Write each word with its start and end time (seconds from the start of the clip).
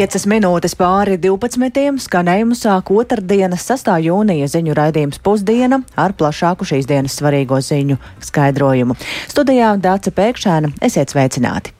Piecas 0.00 0.22
minūtes 0.24 0.72
pāri 0.80 1.18
12. 1.20 1.98
skanējumu 2.00 2.56
sāk 2.56 2.88
otrdienas 2.94 3.66
6. 3.68 3.90
jūnija 4.00 4.46
ziņu 4.48 4.72
raidījums 4.78 5.20
pusdiena 5.20 5.82
ar 5.92 6.14
plašāku 6.16 6.64
šīs 6.70 6.88
dienas 6.88 7.18
svarīgo 7.20 7.58
ziņu 7.60 7.98
skaidrojumu. 8.30 8.96
Studijā 9.28 9.74
Dāca 9.84 10.14
Pēkšēna 10.16 10.72
esiet 10.88 11.12
sveicināti! 11.12 11.76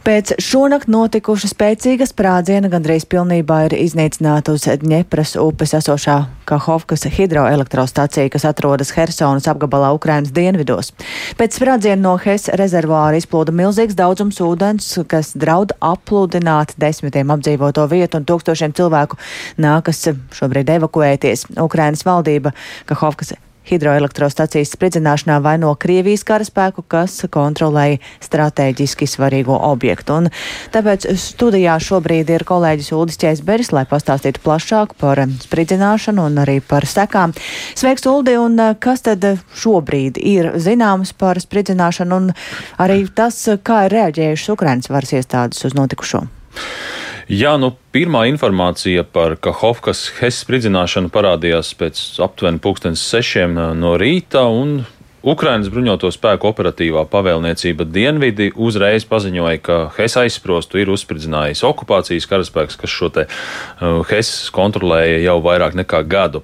Pēc 0.00 0.30
šonakt 0.40 0.88
notikuša 0.88 1.50
spēcīga 1.50 2.06
sprādziena 2.08 2.70
gandrīz 2.72 3.04
pilnībā 3.12 3.58
ir 3.66 3.74
iznīcināta 3.76 4.54
uz 4.56 4.62
Dņepras 4.80 5.34
upes 5.36 5.74
esošā 5.76 6.14
Kahovkas 6.48 7.04
hidroelektrostacija, 7.18 8.30
kas 8.32 8.46
atrodas 8.48 8.94
Hersonas 8.96 9.44
apgabalā 9.52 9.90
Ukrainas 9.92 10.32
dienvidos. 10.32 10.94
Pēc 11.36 11.58
sprādziena 11.60 12.00
no 12.00 12.14
Hes 12.16 12.48
rezervāra 12.56 13.20
izplūda 13.20 13.52
milzīgs 13.52 13.98
daudzums 13.98 14.40
ūdens, 14.40 14.88
kas 15.04 15.34
draud 15.36 15.76
apludināt 15.84 16.72
desmitiem 16.80 17.36
apdzīvoto 17.36 17.84
vietu 17.92 18.22
un 18.22 18.26
tūkstošiem 18.32 18.72
cilvēku 18.80 19.20
nākas 19.60 20.00
šobrīd 20.40 20.72
evakuēties. 20.78 21.50
Ukrainas 21.60 22.08
valdība 22.08 22.56
Kahovkas 22.88 23.36
hidroelektrostacijas 23.70 24.74
spridzināšanā 24.74 25.38
vaino 25.44 25.72
Krievijas 25.80 26.24
karaspēku, 26.28 26.84
kas 26.90 27.16
kontrolēja 27.32 28.00
strateģiski 28.24 29.08
svarīgo 29.08 29.56
objektu. 29.70 30.20
Un 30.20 30.30
tāpēc 30.74 31.06
studijā 31.20 31.76
šobrīd 31.82 32.32
ir 32.34 32.46
kolēģis 32.48 32.92
Uldis 32.96 33.20
Čēsberis, 33.22 33.72
lai 33.76 33.86
pastāstītu 33.90 34.42
plašāk 34.44 34.96
par 35.00 35.22
spridzināšanu 35.46 36.26
un 36.30 36.42
arī 36.44 36.58
par 36.60 36.86
sekām. 36.88 37.34
Sveiks, 37.78 38.06
Uldi, 38.10 38.36
un 38.40 38.58
kas 38.82 39.06
tad 39.06 39.24
šobrīd 39.62 40.18
ir 40.20 40.52
zināms 40.60 41.14
par 41.16 41.40
spridzināšanu 41.42 42.20
un 42.20 42.32
arī 42.80 43.04
tas, 43.14 43.38
kā 43.62 43.86
ir 43.86 43.96
reaģējušas 43.98 44.54
Ukrainas 44.56 44.90
varas 44.92 45.14
iestādes 45.16 45.64
uz 45.68 45.76
notikušo? 45.78 46.26
Jā, 47.30 47.52
nu, 47.62 47.68
pirmā 47.94 48.24
informācija 48.26 49.04
par 49.06 49.36
Kahovkas 49.38 50.08
Hess 50.16 50.42
spridzināšanu 50.42 51.12
parādījās 51.14 51.68
pēc 51.78 52.00
aptuveni 52.26 52.58
pulkstens 52.58 53.04
sešiem 53.06 53.54
no 53.78 53.92
rīta, 54.00 54.42
un 54.50 54.80
Ukrainas 55.22 55.70
bruņoto 55.70 56.10
spēku 56.10 56.48
operatīvā 56.50 57.04
pavēlniecība 57.12 57.86
Dienvidi 57.86 58.50
uzreiz 58.58 59.06
paziņoja, 59.06 59.62
ka 59.62 59.78
Hess 59.94 60.18
aizsprostu 60.18 60.82
ir 60.82 60.90
uzspridzinājis 60.90 61.62
okupācijas 61.70 62.26
karaspēks, 62.26 62.80
kas 62.82 62.98
šo 62.98 63.12
te 63.14 63.28
uh, 63.30 64.02
Hess 64.10 64.50
kontrolēja 64.50 65.22
jau 65.28 65.38
vairāk 65.46 65.78
nekā 65.78 66.02
gadu. 66.10 66.42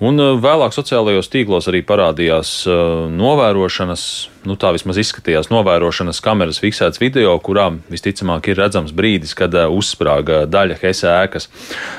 Un 0.00 0.16
uh, 0.16 0.38
vēlāk 0.40 0.72
sociālajos 0.72 1.28
tīklos 1.28 1.68
arī 1.68 1.84
parādījās 1.84 2.62
novērošanas 3.20 4.06
nu, 4.48 4.56
tā 4.58 4.72
vismaz 4.74 4.98
izskatījās 5.00 5.50
novērošanas 5.52 6.20
kameras 6.24 6.60
fiksēts 6.62 7.00
video, 7.02 7.34
kurā 7.44 7.68
visticamāk 7.92 8.50
ir 8.50 8.58
redzams 8.60 8.94
brīdis, 8.96 9.34
kad 9.38 9.54
uh, 9.54 9.68
uzsprāga 9.72 10.42
daļa 10.50 10.78
Hesa 10.82 11.14
ēkas. 11.22 11.48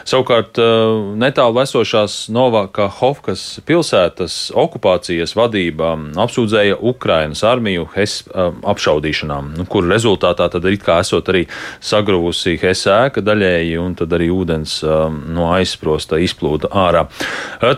Savukārt 0.10 0.60
uh, 0.62 1.14
netālu 1.20 1.62
esošās 1.64 2.28
Novaka 2.34 2.90
Hofkas 3.00 3.62
pilsētas 3.68 4.52
okupācijas 4.60 5.36
vadība 5.40 5.94
apsūdzēja 6.26 6.80
Ukrainas 6.80 7.44
armiju 7.48 7.88
Hes 7.96 8.20
uh, 8.28 8.52
apšaudīšanām, 8.74 9.54
nu, 9.60 9.68
kur 9.70 9.88
rezultātā 9.90 10.50
tad 10.52 10.68
it 10.72 10.84
kā 10.84 11.00
esot 11.04 11.32
arī 11.32 11.46
sagruvusi 11.84 12.58
Hesa 12.62 13.00
ēka 13.08 13.24
daļēji 13.24 13.80
un 13.82 13.96
tad 14.00 14.14
arī 14.16 14.30
ūdens 14.34 14.80
no 14.84 15.50
aizsprosta 15.54 16.20
izplūda 16.22 16.70
ārā. 16.84 17.06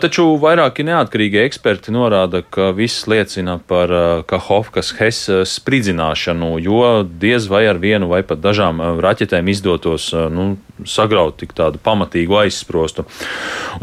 Taču 0.02 0.28
vairāki 0.42 0.84
neatkarīgi 0.86 1.42
eksperti 1.44 1.94
norāda, 1.94 2.42
ka 2.42 2.70
viss 2.76 3.06
liecina 3.10 3.58
par 3.68 3.92
Kahofkas 4.28 4.55
Hofkas 4.56 4.94
Hess 4.96 5.28
eh, 5.28 5.42
spridzināšanu, 5.44 6.56
jo 6.64 7.04
diez 7.04 7.48
vai 7.52 7.66
ar 7.68 7.76
vienu 7.80 8.08
vai 8.08 8.22
pat 8.24 8.40
dažām 8.40 8.80
eh, 8.80 8.92
raķetēm 9.04 9.50
izdotos 9.52 10.08
eh, 10.16 10.28
nu, 10.32 10.46
sagraut 10.88 11.36
tik 11.40 11.52
tādu 11.56 11.80
pamatīgu 11.82 12.38
aizsprostu. 12.40 13.04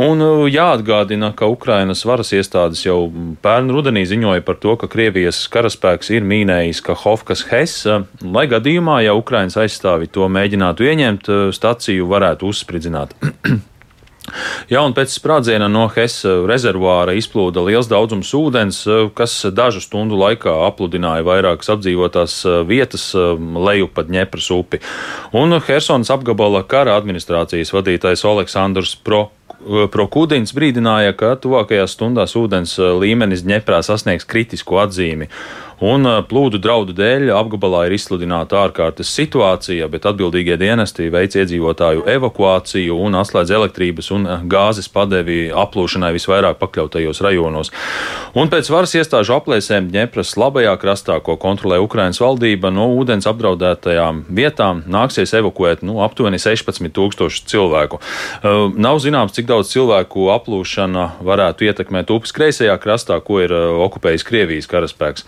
Un 0.02 0.22
jāatgādina, 0.50 1.32
ka 1.38 1.50
Ukrainas 1.50 2.04
varas 2.10 2.34
iestādes 2.34 2.84
jau 2.86 2.98
pērn 3.46 3.70
rudenī 3.74 4.06
ziņoja 4.10 4.46
par 4.46 4.58
to, 4.62 4.76
ka 4.82 4.90
Krievijas 4.90 5.44
karaspēks 5.54 6.10
ir 6.14 6.26
mīnējis 6.26 6.82
Kahofkas 6.86 7.46
Hess, 7.52 7.86
lai 8.22 8.46
gadījumā, 8.50 9.02
ja 9.06 9.18
Ukrainas 9.18 9.58
aizstāvi 9.62 10.10
to 10.14 10.30
mēģinātu 10.30 10.90
ieņemt, 10.90 11.30
staciju 11.54 12.10
varētu 12.14 12.50
uzspridzināt. 12.54 13.18
Jā, 14.72 14.80
un 14.80 14.94
pēc 14.96 15.12
sprādziena 15.12 15.68
no 15.72 15.84
Hesa 15.92 16.38
rezervāra 16.48 17.16
izplūda 17.20 17.64
liels 17.66 17.90
daudzums 17.92 18.32
ūdens, 18.38 18.80
kas 19.18 19.36
dažu 19.52 19.84
stundu 19.84 20.18
laikā 20.20 20.54
apludināja 20.70 21.26
vairākas 21.28 21.74
apdzīvotās 21.76 22.38
eh, 22.48 22.62
vietas 22.68 23.10
eh, 23.20 23.34
leju 23.38 23.92
pa 23.92 24.06
Dņepras 24.08 24.50
upi. 24.56 24.80
Un 25.36 25.60
Helsonas 25.68 26.14
apgabala 26.16 26.64
kara 26.64 26.96
administrācijas 27.02 27.74
vadītājs 27.76 28.24
Aleksandrs 28.30 28.96
Pro 29.04 29.26
eh, 29.28 29.84
Prokūdins 29.92 30.56
brīdināja, 30.56 31.18
ka 31.20 31.36
tuvākajās 31.44 31.98
stundās 31.98 32.38
ūdens 32.40 32.78
līmenis 32.80 33.44
Dņeprā 33.44 33.84
sasniegs 33.84 34.30
kritisko 34.30 34.80
atzīmi 34.86 35.28
un 35.82 36.06
plūdu 36.30 36.60
draudu 36.62 36.94
dēļ 36.98 37.32
apgabalā 37.34 37.86
ir 37.88 37.96
izsludināta 37.98 38.60
ārkārtas 38.64 39.10
situācija, 39.16 39.88
bet 39.92 40.06
atbildīgie 40.10 40.58
dienesti 40.60 41.10
veic 41.14 41.38
iedzīvotāju 41.40 42.06
evakuāciju 42.14 42.98
un 43.06 43.18
atslēdz 43.22 43.54
elektrības 43.58 44.12
un 44.16 44.28
gāzes 44.52 44.90
padevi 44.94 45.48
aplūšanai 45.50 46.14
visvairāk 46.16 46.60
pakļautajos 46.62 47.24
rajonos. 47.26 47.74
Un 48.38 48.50
pēc 48.50 48.70
varas 48.74 48.96
iestāžu 48.98 49.36
aplēsēm 49.38 49.92
Dņepras 49.94 50.36
labajā 50.42 50.74
krastā, 50.82 51.20
ko 51.24 51.36
kontrolē 51.42 51.78
Ukrainas 51.84 52.22
valdība, 52.22 52.72
no 52.74 52.88
ūdens 52.98 53.28
apdraudētajām 53.30 54.24
vietām 54.34 54.84
nāksies 54.90 55.36
evakuēt 55.38 55.84
nu, 55.86 56.00
aptuveni 56.06 56.42
16 56.42 56.94
tūkstoši 56.94 57.46
cilvēku. 57.52 58.02
Nav 58.74 59.02
zināms, 59.04 59.36
cik 59.38 59.50
daudz 59.50 59.74
cilvēku 59.74 60.30
aplūšana 60.34 61.10
varētu 61.24 61.70
ietekmēt 61.70 62.14
upes 62.14 62.34
kreisajā 62.36 62.76
krastā, 62.82 63.20
ko 63.24 63.42
ir 63.44 63.54
okupējis 63.54 64.28
Krievijas 64.28 64.70
karaspēks. 64.72 65.28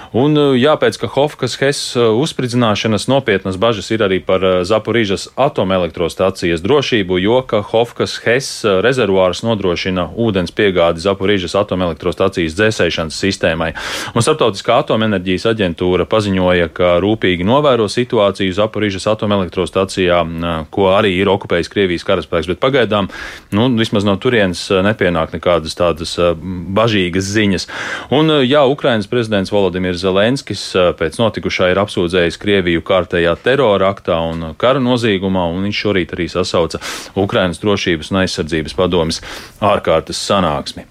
Un 0.11 0.35
uh, 0.35 0.51
jāpēc, 0.59 0.97
ka 0.99 1.07
Hofkas 1.07 1.53
Hess 1.61 1.93
uh, 1.95 2.09
uzspridzināšanas 2.19 3.07
nopietnas 3.07 3.55
bažas 3.55 3.87
ir 3.95 4.01
arī 4.03 4.17
par 4.19 4.43
uh, 4.43 4.55
Zaporīžas 4.67 5.29
atomelektrostācijas 5.39 6.59
drošību, 6.65 7.15
jo 7.23 7.37
ka 7.47 7.61
Hofkas 7.63 8.17
Hess 8.25 8.65
rezervuārs 8.83 9.39
nodrošina 9.47 10.09
ūdens 10.19 10.51
piegādi 10.51 10.99
Zaporīžas 10.99 11.55
atomelektrostācijas 11.61 12.57
dzēsēšanas 12.59 13.19
sistēmai. 13.23 13.69
Un 14.11 14.25
Startautiskā 14.25 14.81
atomenerģijas 14.83 15.47
aģentūra 15.53 16.03
paziņoja, 16.11 16.67
ka 16.75 16.97
rūpīgi 17.03 17.47
novēro 17.47 17.87
situāciju 17.87 18.57
Zaporīžas 18.59 19.07
atomelektrostācijā, 19.13 20.19
ko 20.75 20.89
arī 20.91 21.13
ir 21.21 21.31
okupējis 21.31 21.71
Krievijas 21.71 22.07
karaspēks, 22.07 22.51
bet 22.51 22.59
pagaidām, 22.59 23.07
nu, 23.55 23.69
vismaz 23.79 24.03
no 24.07 24.17
turienes 24.19 24.67
nepienāk 24.83 25.31
nekādas 25.37 25.79
tādas 25.79 26.17
bažīgas 26.75 27.31
ziņas. 27.31 27.67
Un, 28.11 28.41
jā, 28.43 28.67
Ukrainas 28.67 29.07
prezidents 29.11 29.55
Volodimirs 29.55 30.00
Zelenskis 30.01 30.63
pēc 30.99 31.19
notikušā 31.21 31.71
ir 31.71 31.81
apsūdzējis 31.81 32.39
Krieviju 32.41 32.83
kārtējā 32.87 33.35
terora 33.43 33.91
aktā 33.93 34.17
un 34.31 34.53
kara 34.61 34.81
nozīgumā, 34.83 35.47
un 35.53 35.67
viņš 35.67 35.83
šorīt 35.85 36.15
arī 36.17 36.27
sasauca 36.31 36.81
Ukrainas 37.19 37.61
drošības 37.63 38.11
un 38.11 38.23
aizsardzības 38.23 38.77
padomis 38.77 39.21
ārkārtas 39.61 40.21
sanāksmi. 40.27 40.87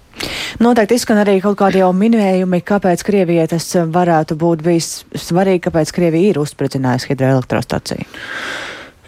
Noteikti 0.61 0.97
izskan 0.99 1.21
arī 1.21 1.39
kaut 1.41 1.57
kādi 1.61 1.81
jau 1.81 1.89
minējumi, 1.95 2.61
kāpēc 2.67 3.03
Krievijai 3.07 3.47
tas 3.49 3.69
varētu 3.93 4.37
būt 4.39 4.61
bijis 4.65 4.91
svarīgi, 5.17 5.63
kāpēc 5.67 5.93
Krievija 5.95 6.33
ir 6.33 6.41
uzspridzinājusi 6.43 7.13
hidroelektrostaciju. 7.13 8.05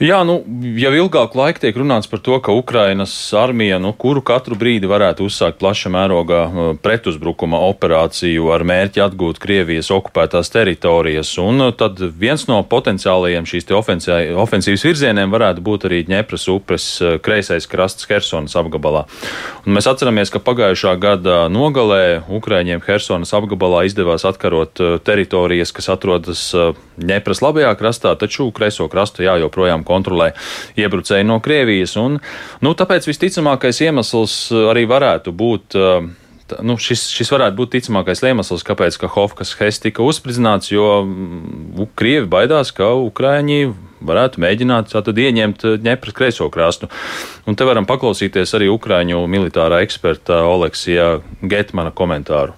Jā, 0.02 0.24
nu, 0.26 0.40
jau 0.82 0.90
ilgāku 0.98 1.38
laiku 1.38 1.62
tiek 1.62 1.76
runāts 1.78 2.08
par 2.10 2.18
to, 2.26 2.40
ka 2.42 2.54
Ukrainas 2.58 3.12
armija, 3.38 3.78
nu, 3.78 3.92
kuru 3.94 4.24
katru 4.26 4.56
brīdi 4.58 4.90
varētu 4.90 5.28
uzsākt 5.28 5.60
plaša 5.62 5.92
mērogā 5.94 6.40
uh, 6.48 6.70
pretuzbrukuma 6.82 7.60
operāciju 7.70 8.50
ar 8.56 8.66
mērķi 8.66 9.04
atgūt 9.06 9.38
Krievijas 9.44 9.92
okupētās 9.94 10.50
teritorijas. 10.50 11.36
Un 11.38 11.68
uh, 11.68 11.70
tad 11.78 12.02
viens 12.02 12.48
no 12.50 12.58
potenciālajiem 12.66 13.46
šīs 13.46 13.70
ofensīvas 13.70 14.86
virzieniem 14.90 15.30
varētu 15.30 15.62
būt 15.62 15.86
arī 15.86 16.02
Dņepras 16.10 16.48
upes 16.56 16.90
uh, 16.98 17.20
kreisais 17.22 17.70
krasts 17.70 18.10
Hersonas 18.10 18.58
apgabalā. 18.58 19.06
Un 19.68 19.78
mēs 19.78 19.86
atceramies, 19.94 20.34
ka 20.34 20.42
pagājušā 20.42 20.96
gada 20.98 21.44
nogalē 21.54 22.24
Ukraiņiem 22.34 22.82
Hersonas 22.90 23.36
apgabalā 23.38 23.86
izdevās 23.92 24.26
atkarot 24.26 24.82
teritorijas, 25.06 25.70
kas 25.70 25.94
atrodas 25.94 26.50
Dņepras 26.98 27.46
labajā 27.46 27.78
krastā, 27.78 28.18
taču 28.18 28.50
kreiso 28.54 28.90
krastu 28.90 29.26
jā, 29.26 29.38
joprojām 29.46 29.83
kontrolē 29.88 30.32
iebrucēji 30.80 31.28
no 31.30 31.40
Krievijas. 31.44 31.96
Un, 32.02 32.20
nu, 32.64 32.74
tāpēc 32.78 33.08
visticamākais 33.10 33.84
iemesls 33.86 34.36
uh, 34.52 34.68
arī 34.74 34.86
varētu 34.90 35.36
būt. 35.36 35.80
Uh, 35.80 36.12
nu, 36.62 36.76
šis, 36.82 37.08
šis 37.16 37.32
varētu 37.34 37.58
būt 37.58 37.72
ticamākais 37.78 38.22
iemesls, 38.28 38.66
kāpēc 38.68 38.98
ka 39.02 39.10
Hofkas 39.16 39.56
Hess 39.60 39.82
tika 39.82 40.04
uzspridzināts, 40.06 40.74
jo 40.74 40.88
mm, 41.06 41.88
Krievi 41.98 42.28
baidās, 42.30 42.74
ka 42.76 42.92
Ukraiņi 43.00 43.74
varētu 44.04 44.42
mēģināt 44.44 44.92
tātad 44.94 45.20
ieņemt 45.24 45.64
ņepras 45.84 46.18
kreiso 46.18 46.50
krastu. 46.54 46.92
Un 47.48 47.58
te 47.58 47.68
varam 47.68 47.88
paklausīties 47.90 48.54
arī 48.58 48.70
Ukraiņu 48.74 49.24
militārā 49.32 49.82
eksperta 49.86 50.44
Oleksija 50.50 51.16
Getmana 51.42 51.96
komentāru. 51.96 52.58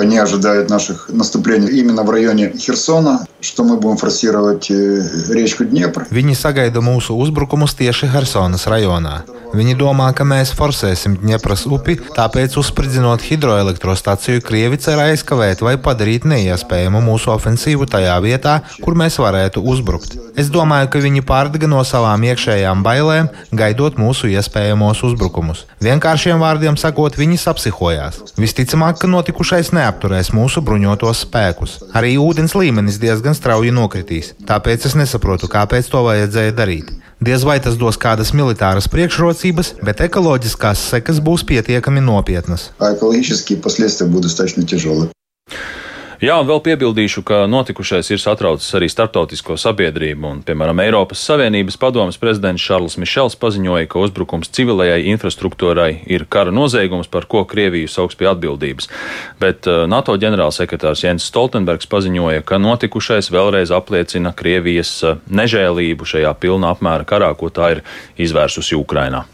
Они 0.00 0.16
ожидают 0.16 0.70
наших 0.70 1.10
наступлений 1.10 1.78
именно 1.78 2.04
в 2.04 2.10
районе 2.10 2.56
Херсона, 2.56 3.26
что 3.40 3.64
мы 3.64 3.76
будем 3.76 3.98
форсировать 3.98 4.70
э, 4.70 5.02
речку 5.28 5.64
Днепр. 5.64 6.06
Viņi 6.08 6.32
sagaida 6.32 6.80
mūsu 6.80 7.12
uzbrukumus 7.20 7.76
tieši 7.76 8.08
Helsonas 8.08 8.64
rajonā. 8.64 9.20
Viņi 9.50 9.74
domā, 9.74 10.06
ka 10.14 10.24
mēs 10.24 10.52
forsēsim 10.54 11.16
Dņepras 11.20 11.64
upi, 11.68 11.96
tāpēc 12.16 12.54
uzspridzinot 12.60 13.24
hidroelektrostaciju, 13.26 14.44
Krievi 14.46 14.78
cer 14.78 15.00
aizkavēt 15.02 15.64
vai 15.66 15.74
padarīt 15.74 16.24
neiespējamu 16.28 17.02
mūsu 17.02 17.32
ofensīvu 17.34 17.88
tajā 17.90 18.14
vietā, 18.22 18.60
kur 18.84 18.94
mēs 18.94 19.18
varētu 19.18 19.60
uzbrukt. 19.60 20.14
Es 20.38 20.52
domāju, 20.54 20.92
ka 20.92 21.02
viņi 21.02 21.24
pārdega 21.26 21.68
no 21.68 21.82
savām 21.84 22.22
iekšējām 22.30 22.84
bailēm, 22.86 23.32
gaidot 23.50 23.98
mūsu 23.98 24.30
iespējamos 24.30 25.02
uzbrukumus. 25.10 25.66
Vienkāršiem 25.82 26.38
vārdiem 26.40 26.78
sakot, 26.78 27.18
viņi 27.18 27.40
sapsihojās. 27.42 28.22
Visticamāk, 28.38 29.02
ka 29.02 29.10
notikušais 29.10 29.74
neapturēs 29.84 30.32
mūsu 30.32 30.62
bruņotos 30.64 31.26
spēkus. 31.26 31.74
Arī 31.92 32.14
ūdens 32.16 32.56
līmenis 32.56 32.96
diezgan 33.02 33.36
strauji 33.36 33.74
nokritīs, 33.76 34.32
tāpēc 34.48 34.88
es 34.88 34.96
nesaprotu, 34.96 35.50
kāpēc 35.52 35.92
to 35.92 36.00
vajadzēja 36.08 36.56
darīt. 36.56 36.88
Diez 37.20 37.44
vai 37.44 37.58
tas 37.60 37.76
dos 37.76 38.00
kādas 38.00 38.32
militāras 38.32 38.88
priekšrocības, 38.88 39.74
bet 39.84 40.00
ekoloģiskās 40.08 40.88
sekas 40.94 41.20
būs 41.20 41.44
pietiekami 41.44 42.00
nopietnas. 42.00 42.70
Ekoloģiskie 42.80 43.60
последствия 43.60 44.08
будут 44.08 44.32
достаточно 44.32 44.64
тяжелые. 44.64 45.12
Jā, 46.23 46.37
un 46.39 46.47
vēl 46.47 46.61
piebildīšu, 46.63 47.25
ka 47.27 47.41
notikušais 47.51 48.07
ir 48.13 48.21
satraucis 48.23 48.71
arī 48.77 48.87
starptautisko 48.87 49.57
sabiedrību. 49.59 50.29
Un, 50.29 50.37
piemēram, 50.47 50.79
Eiropas 50.85 51.19
Savienības 51.27 51.75
padomas 51.81 52.19
prezidents 52.21 52.63
Šarls 52.63 52.95
Mišels 53.01 53.35
paziņoja, 53.41 53.89
ka 53.91 53.99
uzbrukums 53.99 54.53
civilējai 54.55 55.09
infrastruktūrai 55.11 55.89
ir 56.07 56.23
kara 56.31 56.55
noziegums, 56.55 57.11
par 57.11 57.27
ko 57.27 57.43
Krieviju 57.43 57.91
sauks 57.91 58.15
pie 58.15 58.29
atbildības. 58.31 58.87
Bet 59.43 59.67
uh, 59.67 59.83
NATO 59.91 60.15
ģenerālsekretārs 60.21 61.03
Jens 61.03 61.27
Stoltenbergs 61.27 61.91
paziņoja, 61.91 62.47
ka 62.47 62.63
notikušais 62.63 63.33
vēlreiz 63.35 63.75
apliecina 63.75 64.31
Krievijas 64.31 64.95
uh, 65.03 65.19
nežēlību 65.27 66.07
šajā 66.15 66.31
pilna 66.39 66.71
apmēra 66.71 67.03
karā, 67.03 67.35
ko 67.35 67.51
tā 67.51 67.75
ir 67.75 67.87
izvērsusi 68.15 68.79
Ukrainā. 68.79 69.25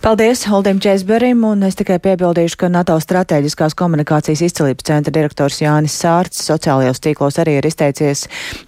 Paldies 0.00 0.46
Holdim 0.48 0.78
Čēsberim, 0.80 1.42
un 1.44 1.66
es 1.66 1.76
tikai 1.76 1.98
piebildīšu, 2.00 2.56
ka 2.62 2.68
NATO 2.72 2.94
strateģiskās 3.02 3.74
komunikācijas 3.76 4.40
izcelības 4.46 4.86
centra 4.88 5.12
direktors 5.12 5.58
Jānis 5.60 5.96
Sārts 6.00 6.40
sociālajos 6.48 7.02
tīklos 7.04 7.36
arī 7.42 7.58
ir 7.58 7.68
izteicies, 7.68 8.22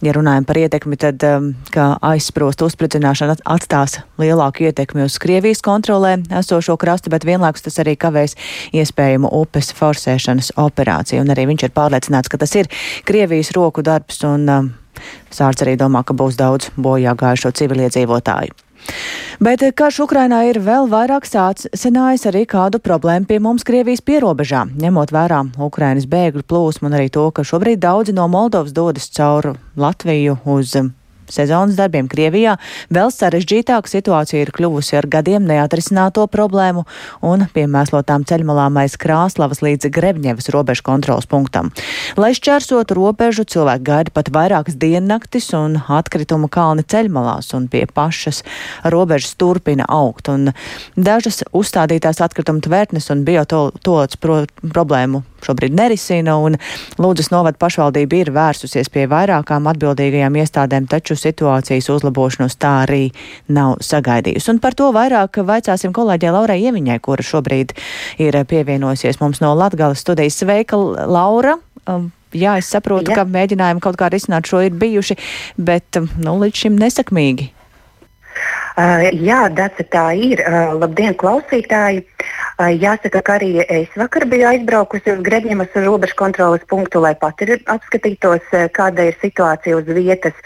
ja 0.04 0.12
runājam 0.12 0.44
par 0.49 0.60
ietekmi, 0.60 0.99
tad, 1.00 1.25
um, 1.25 1.46
ka 1.72 1.94
aizsprost 2.10 2.64
uzspridzināšana 2.66 3.38
atstās 3.54 4.00
lielāku 4.20 4.66
ietekmi 4.69 5.06
uz 5.06 5.16
Krievijas 5.22 5.64
kontrolē 5.64 6.19
esošo 6.43 6.76
krastu, 6.76 7.12
bet 7.14 7.25
vienlaikus 7.25 7.64
tas 7.64 7.81
arī 7.81 7.96
kavēs 7.96 8.37
iespējamu 8.76 9.31
upes 9.40 9.72
forsēšanas 9.78 10.52
operāciju, 10.60 11.25
un 11.25 11.32
arī 11.32 11.49
viņš 11.52 11.64
ir 11.69 11.76
pārliecināts, 11.78 12.28
ka 12.28 12.43
tas 12.44 12.52
ir 12.60 12.69
Krievijas 13.08 13.54
roku 13.56 13.81
darbs, 13.87 14.20
un 14.28 14.44
um, 14.52 14.70
Sārts 15.32 15.64
arī 15.64 15.78
domā, 15.81 16.04
ka 16.04 16.12
būs 16.12 16.37
daudz 16.37 16.69
bojā 16.76 17.16
gājušo 17.19 17.54
civiliedzīvotāju. 17.56 18.52
Bet 19.43 19.64
karš 19.75 20.02
Ukrainā 20.05 20.43
ir 20.50 20.61
vēl 20.62 20.87
vairāk 20.93 21.26
sācinājis 21.26 22.29
arī 22.31 22.44
kādu 22.46 22.79
problēmu 22.82 23.26
pie 23.26 23.40
mums 23.43 23.67
Krievijas 23.67 24.05
pierobežā, 24.06 24.64
ņemot 24.79 25.14
vērā 25.14 25.43
Ukrainas 25.58 26.06
bēgļu 26.06 26.46
plūsmu 26.46 26.90
un 26.90 26.99
arī 27.00 27.11
to, 27.11 27.29
ka 27.34 27.43
šobrīd 27.46 27.82
daudzi 27.82 28.14
no 28.14 28.29
Moldovas 28.31 28.75
dodas 28.76 29.11
caur 29.11 29.55
Latviju 29.76 30.38
uz 30.55 30.76
sezonas 31.31 31.77
darbiem 31.79 32.09
Krievijā, 32.11 32.57
vēl 32.93 33.13
sarežģītāka 33.15 33.91
situācija 33.91 34.43
ir 34.43 34.53
kļuvusi 34.55 34.97
ar 34.99 35.09
gadiem 35.11 35.47
neatrisināto 35.49 36.27
problēmu 36.33 36.85
un 37.27 37.47
piemēslotām 37.55 38.27
ceļmalām 38.29 38.79
aiz 38.83 38.97
Krāslavas 39.01 39.63
līdz 39.65 39.91
Grebņevas 39.93 40.51
robežu 40.55 40.87
kontrolas 40.87 41.29
punktam. 41.31 41.73
Lai 42.17 42.33
šķērsotu 42.37 42.97
robežu, 42.99 43.47
cilvēki 43.49 43.87
gaida 43.87 44.15
pat 44.15 44.31
vairākas 44.35 44.79
diennaktis 44.81 45.53
un 45.59 45.79
atkritumu 45.89 46.51
kalni 46.53 46.87
ceļmalās 46.87 47.53
un 47.59 47.69
pie 47.73 47.85
pašas 47.87 48.43
robežas 48.85 49.37
turpina 49.41 49.87
augt. 49.89 50.31
Un 50.33 50.53
dažas 50.97 51.43
uzstādītās 51.53 52.23
atkritumu 52.25 52.63
tvērtnes 52.65 53.11
un 53.13 53.27
biotolots 53.29 54.19
pro 54.21 54.43
problēmu 54.63 55.23
šobrīd 55.43 55.75
nerisina, 55.77 56.37
un 56.39 56.59
Lūdzes 57.03 57.33
novada 57.33 57.59
pašvaldība 57.61 58.21
ir 58.21 58.31
vērsusies 58.35 58.91
pie 58.93 59.09
vairākām 59.11 59.67
atbildīgajām 59.73 60.39
iestādēm, 60.43 60.87
taču 60.91 61.12
situācijas 61.19 61.91
uzlabošanos 61.93 62.56
tā 62.61 62.73
arī 62.87 63.03
nav 63.53 63.79
sagaidījusi. 63.85 64.50
Un 64.55 64.62
par 64.62 64.76
to 64.79 64.91
vairāk 64.94 65.43
vaicāsim 65.47 65.94
kolēģē 65.97 66.32
Laurai 66.35 66.61
Ieviņai, 66.64 66.99
kura 67.05 67.26
šobrīd 67.26 67.76
ir 68.23 68.41
pievienojusies 68.49 69.20
mums 69.23 69.43
no 69.44 69.55
Latgales 69.59 70.03
studijas. 70.05 70.41
Sveika, 70.43 70.76
Laura! 70.76 71.59
Um, 71.87 72.11
jā, 72.31 72.56
es 72.61 72.70
saprotu, 72.70 73.11
Jā. 73.11 73.23
ka 73.23 73.26
mēģinājumi 73.29 73.82
kaut 73.82 73.99
kā 73.99 74.09
risināt 74.12 74.47
šo 74.49 74.62
ir 74.62 74.76
bijuši, 74.79 75.19
bet 75.59 75.99
um, 75.99 76.06
nu, 76.23 76.37
līdz 76.43 76.64
šim 76.64 76.79
nesakmīgi. 76.79 77.50
Uh, 78.73 79.11
jā, 79.20 79.43
Dārsa, 79.53 79.85
tā 79.93 80.06
ir. 80.17 80.41
Uh, 80.47 80.73
labdien, 80.81 81.12
klausītāji! 81.19 82.06
Jāsaka, 82.60 83.22
ka 83.25 83.38
arī 83.38 83.64
es 83.64 83.88
vakar 83.96 84.26
biju 84.28 84.46
aizbraukusi 84.50 85.14
uz 85.14 85.22
Gredņemas 85.25 85.72
robežu 85.87 86.16
kontrolas 86.19 86.64
punktu, 86.69 87.00
lai 87.00 87.14
pati 87.14 87.49
apskatītos, 87.49 88.52
kāda 88.76 89.08
ir 89.08 89.16
situācija 89.22 89.78
uz 89.81 89.88
vietas. 89.88 90.37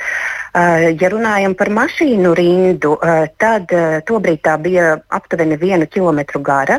Ja 0.54 1.10
runājam 1.12 1.56
par 1.58 1.68
mašīnu 1.68 2.32
rindu, 2.38 2.94
tad 3.42 3.74
tobrīd 4.06 4.40
tā 4.46 4.56
bija 4.62 4.96
aptuveni 5.10 5.58
vienu 5.60 5.86
kilometru 5.86 6.40
gara, 6.40 6.78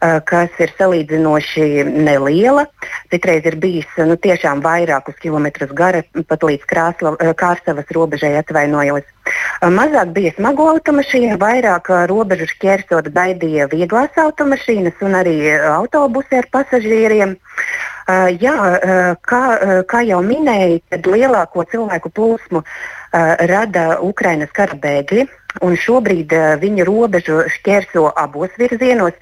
kas 0.00 0.56
ir 0.58 0.72
salīdzinoši 0.78 1.84
neliela. 1.84 2.66
Citreiz 3.12 3.46
ir 3.48 3.56
bijis 3.60 3.88
nu, 4.08 4.16
tiešām 4.16 4.62
vairākus 4.64 5.18
kilometrus 5.20 5.72
gara, 5.76 6.02
pat 6.28 6.44
līdz 6.46 6.66
Krāslavas 6.70 7.94
robežai 7.96 8.34
atvainojos. 8.40 9.04
Mazāk 9.60 10.14
bija 10.16 10.32
smago 10.34 10.70
automašīnu, 10.72 11.36
vairāk 11.40 11.90
robežu 12.10 12.48
šķērsot 12.54 13.10
gaidīja 13.14 13.68
vieglās 13.70 14.16
automašīnas 14.18 15.02
un 15.04 15.18
arī 15.20 15.36
autobusi 15.74 16.40
ar 16.40 16.48
pasažieriem. 16.50 17.36
Jā, 18.40 18.54
kā, 19.22 19.42
kā 19.86 20.00
jau 20.02 20.22
minēju, 20.26 20.80
tad 20.90 21.06
lielāko 21.06 21.62
cilvēku 21.70 22.10
plūsmu 22.16 22.64
Uh, 22.64 22.99
rada 23.12 23.98
Ukrainas 24.06 24.52
kara 24.54 24.78
bēgļi. 24.78 25.28
Un 25.66 25.74
šobrīd 25.74 26.30
uh, 26.30 26.52
viņa 26.62 26.84
robežu 26.86 27.40
šķērso 27.56 28.04
abos 28.22 28.52
virzienos. 28.60 29.16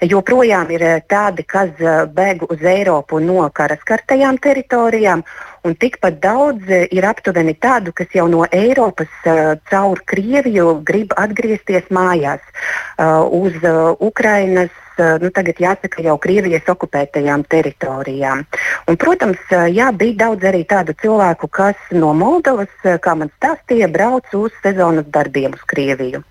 Joprojām 0.00 0.70
ir 0.72 0.84
uh, 0.86 1.02
tādi, 1.12 1.44
kas 1.44 1.74
uh, 1.82 2.06
bēg 2.08 2.46
uz 2.48 2.64
Eiropu 2.64 3.20
no 3.20 3.44
karaskartajām 3.52 4.40
teritorijām, 4.40 5.26
un 5.64 5.76
tikpat 5.80 6.20
daudz 6.22 6.68
uh, 6.68 6.84
ir 6.94 7.08
aptuveni 7.08 7.56
tādu, 7.56 7.92
kas 7.96 8.12
jau 8.14 8.28
no 8.30 8.44
Eiropas 8.52 9.12
uh, 9.26 9.56
caur 9.70 10.00
Krieviju 10.06 10.80
grib 10.86 11.16
atgriezties 11.16 11.90
mājās 11.94 12.42
uh, 12.44 13.24
uz 13.28 13.56
Ukrainas 14.00 14.72
Eh, 14.94 15.16
nu, 15.18 15.30
tagad 15.34 15.58
jāsaka 15.58 16.02
jau 16.06 16.14
Krievijas 16.22 16.68
okupētajām 16.70 17.42
teritorijām. 17.50 18.44
Un, 18.86 18.96
protams, 18.96 19.40
eh, 19.50 19.66
jā, 19.74 19.88
bija 19.90 20.14
daudz 20.20 20.46
arī 20.46 20.62
tādu 20.70 20.94
cilvēku, 21.02 21.50
kas 21.50 21.74
no 21.90 22.12
Moldovas, 22.14 22.70
eh, 22.84 22.98
kā 23.02 23.16
man 23.18 23.32
stāstīja, 23.34 23.90
brauc 23.90 24.30
uz 24.38 24.52
sezonas 24.62 25.06
darbiem 25.10 25.52
uz 25.52 25.64
Krieviju. 25.66 26.22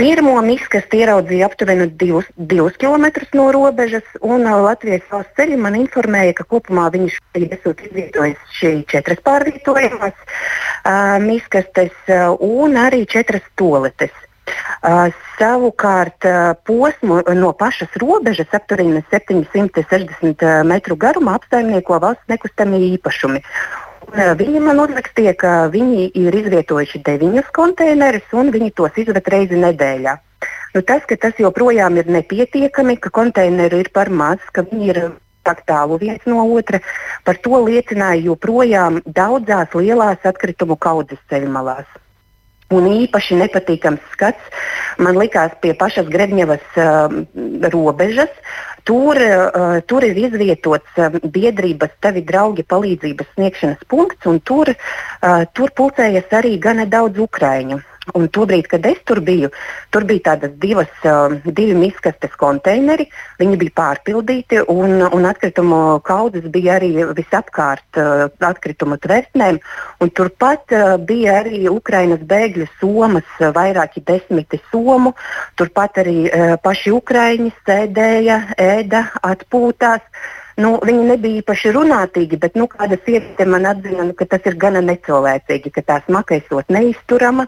Pirmo 0.00 0.38
miskastu 0.40 0.96
ieraudzīja 0.96 1.50
aptuveni 1.50 1.84
divus, 2.00 2.28
divus 2.50 2.76
kilometrus 2.80 3.34
no 3.36 3.50
robežas, 3.52 4.06
un 4.24 4.46
Latvijas 4.48 5.04
valsts 5.12 5.36
ceļi 5.36 5.58
man 5.60 5.76
informēja, 5.76 6.38
ka 6.38 6.46
kopumā 6.48 6.86
viņš 6.94 7.18
esot 7.36 7.82
izvietojis 7.84 8.54
šī 8.56 8.70
četras 8.88 9.20
pārvietojamas 9.26 10.16
uh, 10.16 11.18
miskastes 11.20 11.92
uh, 12.08 12.32
un 12.40 12.80
arī 12.80 13.02
četras 13.12 13.44
toaletes. 13.60 14.14
Uh, 14.80 15.12
savukārt 15.36 16.24
uh, 16.24 16.54
posmu 16.64 17.20
no 17.36 17.52
pašas 17.52 17.92
robežas 18.00 18.56
aptuveni 18.56 19.04
760 19.12 20.46
metru 20.64 20.96
garumā 20.96 21.36
apsaimnieko 21.36 22.00
valsts 22.00 22.32
nekustamie 22.32 22.80
īpašumi. 22.94 23.44
Uh, 24.10 24.32
viņi 24.34 24.60
man 24.64 24.80
uzrakstīja, 24.82 25.36
ka 25.38 25.52
viņi 25.70 26.08
ir 26.18 26.34
izvietojuši 26.34 27.02
deviņus 27.06 27.52
konteinerus 27.54 28.34
un 28.34 28.50
viņi 28.50 28.72
tos 28.74 28.98
izved 28.98 29.28
reizi 29.30 29.58
nedēļā. 29.60 30.16
Nu, 30.74 30.82
tas, 30.86 31.04
ka 31.06 31.18
tas 31.18 31.38
joprojām 31.38 31.98
ir 31.98 32.10
nepietiekami, 32.10 32.96
ka 33.02 33.10
konteineru 33.14 33.80
ir 33.84 33.90
par 33.94 34.10
maz, 34.10 34.42
ka 34.54 34.66
viņi 34.66 34.90
ir 34.90 35.00
tak 35.46 35.64
tālu 35.66 35.98
viens 36.00 36.26
no 36.26 36.42
otra, 36.56 36.82
par 37.24 37.38
to 37.42 37.62
liecināja 37.64 38.22
joprojām 38.26 39.00
daudzās 39.06 39.74
lielās 39.74 40.26
atkritumu 40.26 40.76
kaudzes 40.76 41.22
ceļmalās. 41.30 41.88
Un 42.70 42.86
īpaši 42.86 43.34
nepatīkams 43.40 44.02
skats 44.12 44.66
man 45.02 45.16
likās 45.18 45.56
pie 45.62 45.72
pašas 45.74 46.06
Grebņevas 46.10 46.76
uh, 46.78 47.16
robežas. 47.72 48.30
Tur, 48.84 49.18
uh, 49.20 49.78
tur 49.86 50.04
ir 50.06 50.18
izvietots 50.18 50.98
uh, 50.98 51.20
biedrības 51.34 51.96
Tavi 52.00 52.22
draugi 52.26 52.64
palīdzības 52.64 53.32
sniegšanas 53.34 53.86
punkts, 53.90 54.26
un 54.30 54.40
tur, 54.40 54.72
uh, 54.72 55.44
tur 55.52 55.72
pulcējas 55.76 56.32
arī 56.40 56.56
gana 56.62 56.86
daudz 56.88 57.20
ukraiņu. 57.26 57.80
Un 58.18 58.28
tobrīd, 58.32 58.68
kad 58.70 58.86
es 58.88 58.98
tur 59.06 59.20
biju, 59.24 59.50
tur 59.94 60.06
bija 60.08 60.30
tādas 60.30 60.54
divas, 60.62 60.90
uh, 61.04 61.32
divi 61.44 61.76
miskastes 61.78 62.34
konteineri. 62.40 63.06
Viņi 63.40 63.58
bija 63.60 63.76
pārpildīti, 63.80 64.62
un, 64.72 65.00
un 65.06 65.28
atkritumu 65.28 66.00
kaudzes 66.06 66.48
bija 66.52 66.78
arī 66.78 66.92
visapkārt 67.16 68.00
uh, 68.00 68.26
atkritumu 68.50 68.98
tvertnēm. 69.02 69.60
Turpat 70.16 70.74
uh, 70.74 70.96
bija 70.98 71.40
arī 71.44 71.62
Ukrainas 71.70 72.24
bēgļu 72.26 72.68
somas, 72.80 73.28
uh, 73.38 73.52
vairāki 73.56 74.02
desmiti 74.06 74.60
somu. 74.70 75.14
Turpat 75.60 76.02
arī 76.04 76.18
uh, 76.28 76.56
paši 76.62 76.94
ukraiņi 76.96 77.54
sēdēja, 77.66 78.42
ēda, 78.60 79.06
atpūtās. 79.34 80.04
Nu, 80.60 80.70
viņi 80.84 81.04
nebija 81.08 81.40
īpaši 81.40 81.72
runātīgi, 81.72 82.38
bet 82.40 82.56
nu, 82.58 82.66
kāda 82.70 82.98
sieviete 83.04 83.46
man 83.48 83.68
atzina, 83.70 84.04
nu, 84.08 84.14
ka 84.16 84.26
tas 84.28 84.44
ir 84.50 84.58
gana 84.60 84.82
necilvēcīgi, 84.84 85.72
ka 85.76 85.84
tā 85.86 85.98
smaka 86.04 86.36
esot 86.36 86.68
neizturama, 86.74 87.46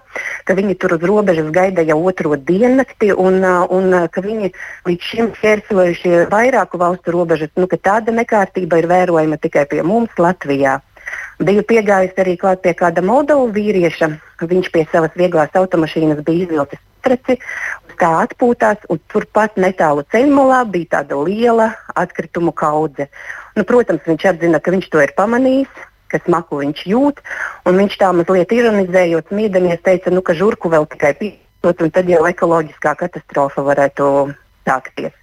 ka 0.49 0.57
viņi 0.57 0.79
tur 0.81 0.97
uz 0.97 1.05
robežas 1.11 1.51
gaida 1.55 1.85
jau 1.89 1.99
otro 2.09 2.39
diennakti 2.51 3.11
un, 3.13 3.43
un 3.45 3.99
ka 4.13 4.25
viņi 4.25 4.53
līdz 4.89 5.11
šim 5.11 5.33
šķērsojuši 5.41 6.15
vairāku 6.33 6.81
valstu 6.81 7.17
robežas, 7.17 7.53
nu, 7.59 7.69
ka 7.69 7.81
tāda 7.91 8.15
nekārtība 8.17 8.81
ir 8.81 8.89
vērojama 8.95 9.41
tikai 9.43 9.67
pie 9.69 9.85
mums 9.87 10.17
Latvijā. 10.17 10.79
Biju 11.43 11.65
piegājis 11.67 12.19
arī 12.23 12.37
klāt 12.39 12.63
pie 12.63 12.75
kāda 12.79 13.03
Moldovu 13.05 13.51
vīrieša. 13.55 14.09
Viņš 14.43 14.73
pie 14.75 14.87
savas 14.93 15.15
vieglās 15.19 15.55
automašīnas 15.59 16.23
bija 16.27 16.47
izvilcis 16.47 16.83
streci, 17.03 17.39
tā 18.01 18.11
atpūtās, 18.23 18.83
un 18.91 19.01
turpat 19.13 19.59
netālu 19.61 20.05
ceļmalā 20.15 20.63
bija 20.73 20.99
tāda 20.99 21.19
liela 21.19 21.73
atkritumu 21.99 22.55
kaudze. 22.55 23.09
Nu, 23.57 23.67
protams, 23.69 24.05
viņš 24.07 24.29
atzina, 24.33 24.61
ka 24.63 24.75
viņš 24.75 24.89
to 24.93 25.03
ir 25.03 25.15
pamanījis, 25.19 25.71
ka 26.13 26.21
smaku 26.25 26.61
viņš 26.63 26.85
jūt, 26.93 27.23
un 27.69 27.81
viņš 27.81 27.99
tā 28.01 28.11
mazliet 28.17 28.53
ironizējot, 28.55 29.33
smiedamies, 29.33 29.83
teica, 29.87 30.13
nu, 30.15 30.23
ka 30.25 30.37
žurku 30.39 30.71
vēl 30.73 30.87
tikai 30.95 31.15
pieņemot, 31.21 31.85
un 31.87 31.95
tad 31.95 32.11
jau 32.11 32.23
ekoloģiskā 32.29 32.95
katastrofa 33.05 33.65
varētu 33.67 34.07
sākties. 34.69 35.15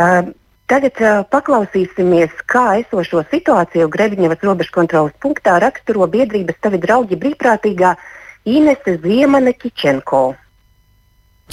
Uh, 0.00 0.32
Tagad 0.72 1.00
uh, 1.04 1.18
paklausīsimies, 1.28 2.38
kā 2.48 2.78
esošo 2.80 3.20
situāciju 3.28 3.90
Greviņevas 3.92 4.44
robežu 4.46 4.72
kontrolas 4.72 5.12
punktā 5.20 5.58
raksturo 5.60 6.06
biedrības 6.08 6.62
tavi 6.64 6.80
draugi 6.80 7.18
brīvprātīgā 7.20 7.90
Inese 8.48 8.94
Ziemane 9.02 9.52
Kičenko. 9.52 10.22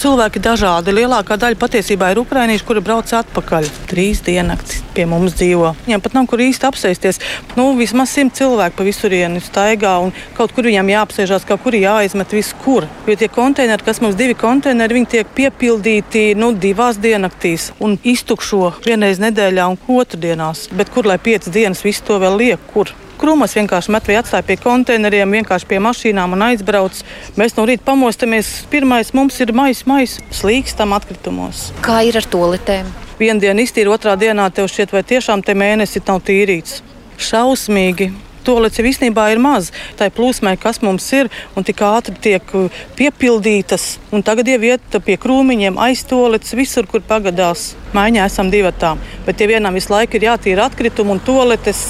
Cilvēki 0.00 0.40
dažādi. 0.40 0.94
Lielākā 0.96 1.36
daļa 1.36 1.58
patiesībā 1.60 2.06
ir 2.14 2.22
ukrāņieši, 2.22 2.64
kuri 2.64 2.80
brauc 2.80 3.10
atpakaļ. 3.18 3.66
Trīs 3.90 4.22
diennaktis 4.24 4.78
pie 4.96 5.04
mums 5.04 5.34
dzīvo. 5.36 5.74
Viņiem 5.84 6.00
pat 6.00 6.16
nav 6.16 6.24
kur 6.30 6.40
īsti 6.40 6.64
apsēsties. 6.70 7.20
Nu, 7.58 7.66
vismaz 7.76 8.14
simt 8.14 8.32
cilvēku 8.38 8.78
pa 8.78 8.86
visurieni 8.86 9.42
staigā 9.44 9.98
un 10.00 10.14
kaut 10.38 10.54
kur 10.56 10.70
viņam 10.70 10.88
jāapsēžās, 10.94 11.44
kaut 11.50 11.60
kur 11.66 11.76
jāizmet 11.76 12.32
viskur. 12.32 12.88
Jo 13.04 13.18
tie 13.20 13.28
konteineri, 13.28 13.84
kas 13.84 14.00
mums 14.00 14.16
divi 14.16 14.38
konteineri, 14.40 15.02
viņi 15.02 15.10
tiek 15.18 15.36
piepildīti 15.36 16.24
nu, 16.40 16.54
divās 16.56 16.96
diennaktīs 16.96 17.68
un 17.76 17.98
iztukšo 18.00 18.78
vienreiz 18.88 19.20
nedēļā 19.20 19.68
un 19.74 19.78
otrdienās. 20.00 20.70
Bet 20.72 20.96
kur 20.96 21.12
lai 21.12 21.20
piecas 21.20 21.52
dienas 21.52 21.84
visu 21.84 22.08
to 22.08 22.16
vēl 22.24 22.40
liek? 22.40 22.68
Kur? 22.72 22.96
Krūmas 23.20 23.54
vienkārši 23.58 23.92
met 23.92 24.08
vai 24.08 24.16
atstāja 24.20 24.46
pie 24.46 24.56
konteineriem, 24.60 25.36
vienkārši 25.40 25.68
pie 25.68 25.80
mašīnām 25.84 26.36
un 26.36 26.46
aizbrauc. 26.48 27.02
Mēs 27.40 27.56
no 27.58 27.66
rīta 27.68 27.84
pamostamies. 27.90 28.52
Pirmais 28.72 29.12
mums 29.16 29.36
ir 29.44 29.52
maisa, 29.56 29.84
maisa 29.90 30.24
slīkstam 30.34 30.96
atkritumos. 30.96 31.68
Kā 31.84 32.00
ir 32.08 32.20
ar 32.20 32.28
toaletēm? 32.32 32.88
Vienu 33.20 33.42
dienu 33.42 33.66
iztīri, 33.66 33.92
otrā 33.92 34.16
dienā 34.20 34.48
tev 34.54 34.70
šķiet, 34.72 34.96
vai 34.96 35.04
tiešām 35.04 35.44
te 35.44 35.56
mēnesis 35.58 36.06
nav 36.08 36.22
tīrīts. 36.24 36.80
Šausmīgi. 37.20 38.12
Tolets 38.50 38.80
jau 38.80 38.82
īstenībā 38.88 39.28
ir 39.30 39.38
maz. 39.38 39.68
Tā 39.94 40.08
ir 40.08 40.14
plūsmai, 40.16 40.56
kas 40.58 40.80
mums 40.82 41.04
ir, 41.14 41.28
un 41.54 41.66
tik 41.66 41.82
ātri 41.86 42.16
tiek 42.24 42.54
uh, 42.58 42.80
piepildītas. 42.98 43.84
Un 44.10 44.24
tagad 44.26 44.50
jau 44.50 44.58
iet 44.66 44.96
pie 45.06 45.14
krūmiņiem, 45.22 45.78
aiztolets, 45.78 46.56
visur, 46.58 46.88
kur 46.90 47.04
pagadās. 47.06 47.76
Maiņā 47.94 48.26
esam 48.26 48.50
divi 48.50 48.72
tām. 48.82 48.98
Bet 49.28 49.38
ja 49.38 49.46
vienam 49.52 49.78
visu 49.78 49.94
laiku 49.94 50.18
ir 50.18 50.26
jātīra 50.32 50.66
atkritumi 50.66 51.14
un 51.14 51.22
toletes, 51.22 51.84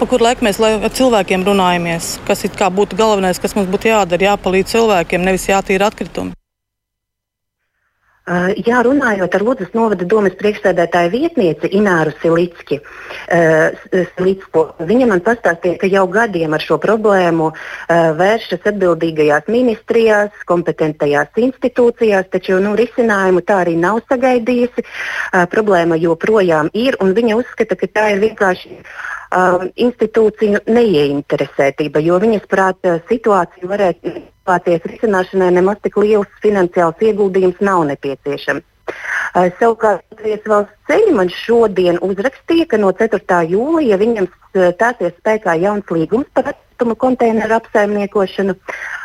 pa 0.00 0.08
kur 0.08 0.24
laiku 0.24 0.48
mēs 0.48 0.62
ar 0.64 0.88
cilvēkiem 1.02 1.44
runājamies, 1.44 2.14
kas 2.24 2.48
būtu 2.80 2.96
galvenais, 2.96 3.42
kas 3.42 3.58
mums 3.58 3.68
būtu 3.68 3.92
jādara, 3.92 4.32
jāpalīdz 4.32 4.72
cilvēkiem, 4.72 5.28
nevis 5.28 5.48
jātīra 5.52 5.92
atkritumi. 5.92 6.32
Uh, 8.26 8.48
jā, 8.58 8.80
runājot 8.82 9.36
ar 9.38 9.42
Lūdzes 9.46 9.68
novada 9.70 10.02
domas 10.02 10.34
priekšsēdētāju 10.34 11.12
vietnieci 11.12 11.68
Ināru 11.78 12.10
Silicki, 12.18 12.80
uh, 12.82 13.76
Silicko, 14.16 14.64
viņa 14.82 15.06
man 15.12 15.22
pastāstīja, 15.22 15.78
ka 15.78 15.86
jau 15.92 16.02
gadiem 16.10 16.56
ar 16.58 16.64
šo 16.64 16.80
problēmu 16.82 17.52
uh, 17.52 18.10
vēršas 18.18 18.66
atbildīgajās 18.72 19.46
ministrijās, 19.46 20.42
kompetentajās 20.50 21.38
institūcijās, 21.38 22.26
taču 22.34 22.58
nu, 22.66 22.74
risinājumu 22.74 23.46
tā 23.46 23.62
arī 23.62 23.78
nav 23.78 24.02
sagaidījusi. 24.10 24.82
Problēma 25.54 25.94
joprojām 26.02 26.74
ir, 26.74 26.98
un 26.98 27.14
viņa 27.14 27.38
uzskata, 27.38 27.78
ka 27.78 27.86
tā 27.94 28.10
ir 28.16 28.24
vienkārši 28.26 28.78
institūciju 29.86 30.66
neieinteresētība, 30.66 32.02
jo 32.02 32.18
viņas 32.22 32.50
prāt 32.50 32.96
situāciju 33.10 33.70
varētu 33.70 34.20
situācijas 34.46 34.86
risināšanai 34.86 35.50
nemaz 35.50 35.78
tik 35.82 35.96
liels 35.98 36.28
finansiāls 36.42 37.00
ieguldījums 37.02 37.60
nav 37.60 37.84
nepieciešams. 37.90 38.62
Uh, 39.34 39.50
savukārt 39.58 40.04
Latvijas 40.12 40.46
valsts 40.46 40.76
ceļi 40.86 41.14
man 41.16 41.28
šodien 41.28 41.98
uzrakstīja, 42.00 42.68
ka 42.70 42.78
no 42.78 42.92
4. 42.92 43.18
jūlija 43.50 43.98
viņam 43.98 44.28
stāsies 44.54 45.16
spēkā 45.18 45.56
jauns 45.58 45.90
līgums 45.90 46.28
par 46.32 46.52
atkritumu 46.52 46.94
konteineru 46.94 47.56
apsaimniekošanu, 47.58 48.54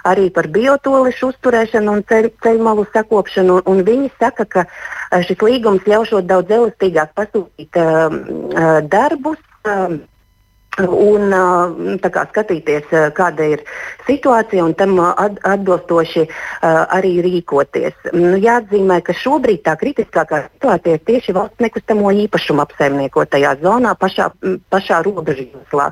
arī 0.05 0.29
par 0.29 0.47
biotolešu 0.47 1.31
uzturēšanu 1.33 1.97
un 1.97 2.03
ceļ, 2.05 2.29
ceļmalu 2.43 2.85
sakopšanu. 2.93 3.63
Un 3.65 3.81
viņi 3.87 4.11
saka, 4.19 4.45
ka 4.45 4.65
šis 5.25 5.41
līgums 5.41 5.89
ļaušot 5.89 6.29
daudz 6.29 6.53
elastīgāk 6.53 7.17
pasūtīt 7.17 7.81
uh, 7.81 8.13
uh, 8.13 8.79
darbus. 8.85 9.41
Uh, 9.65 9.97
un 10.79 11.33
kā, 11.99 12.23
skatīties, 12.29 12.87
kāda 13.15 13.47
ir 13.55 13.63
situācija 14.07 14.63
un 14.63 14.73
tam 14.79 14.99
atbilstoši 15.01 16.23
arī 16.63 17.17
rīkoties. 17.25 18.11
Nu, 18.15 18.37
jāatzīmē, 18.39 19.01
ka 19.03 19.13
šobrīd 19.13 19.65
tā 19.65 19.75
kritiskākā 19.79 20.45
situācija 20.47 20.95
ir 20.95 21.03
tieši 21.07 21.35
valsts 21.35 21.63
nekustamo 21.63 22.11
īpašumu 22.23 22.63
apsaimniekotajā 22.63 23.57
zonā, 23.61 23.95
pašā, 23.99 24.29
pašā 24.71 25.01
robežjoslā. 25.07 25.91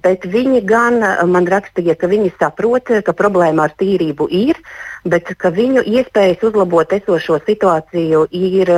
Bet 0.00 0.24
viņi 0.24 0.62
gan 0.64 1.00
man 1.28 1.48
rakstīja, 1.50 1.98
ka 2.00 2.08
viņi 2.08 2.32
saprot, 2.38 2.88
ka 3.04 3.12
problēma 3.12 3.68
ar 3.68 3.76
tīrību 3.76 4.30
ir, 4.32 4.60
bet 5.04 5.28
ka 5.36 5.52
viņu 5.52 5.84
iespējas 5.84 6.46
uzlabot 6.48 6.92
esošo 6.96 7.36
situāciju 7.44 8.26
ir 8.32 8.72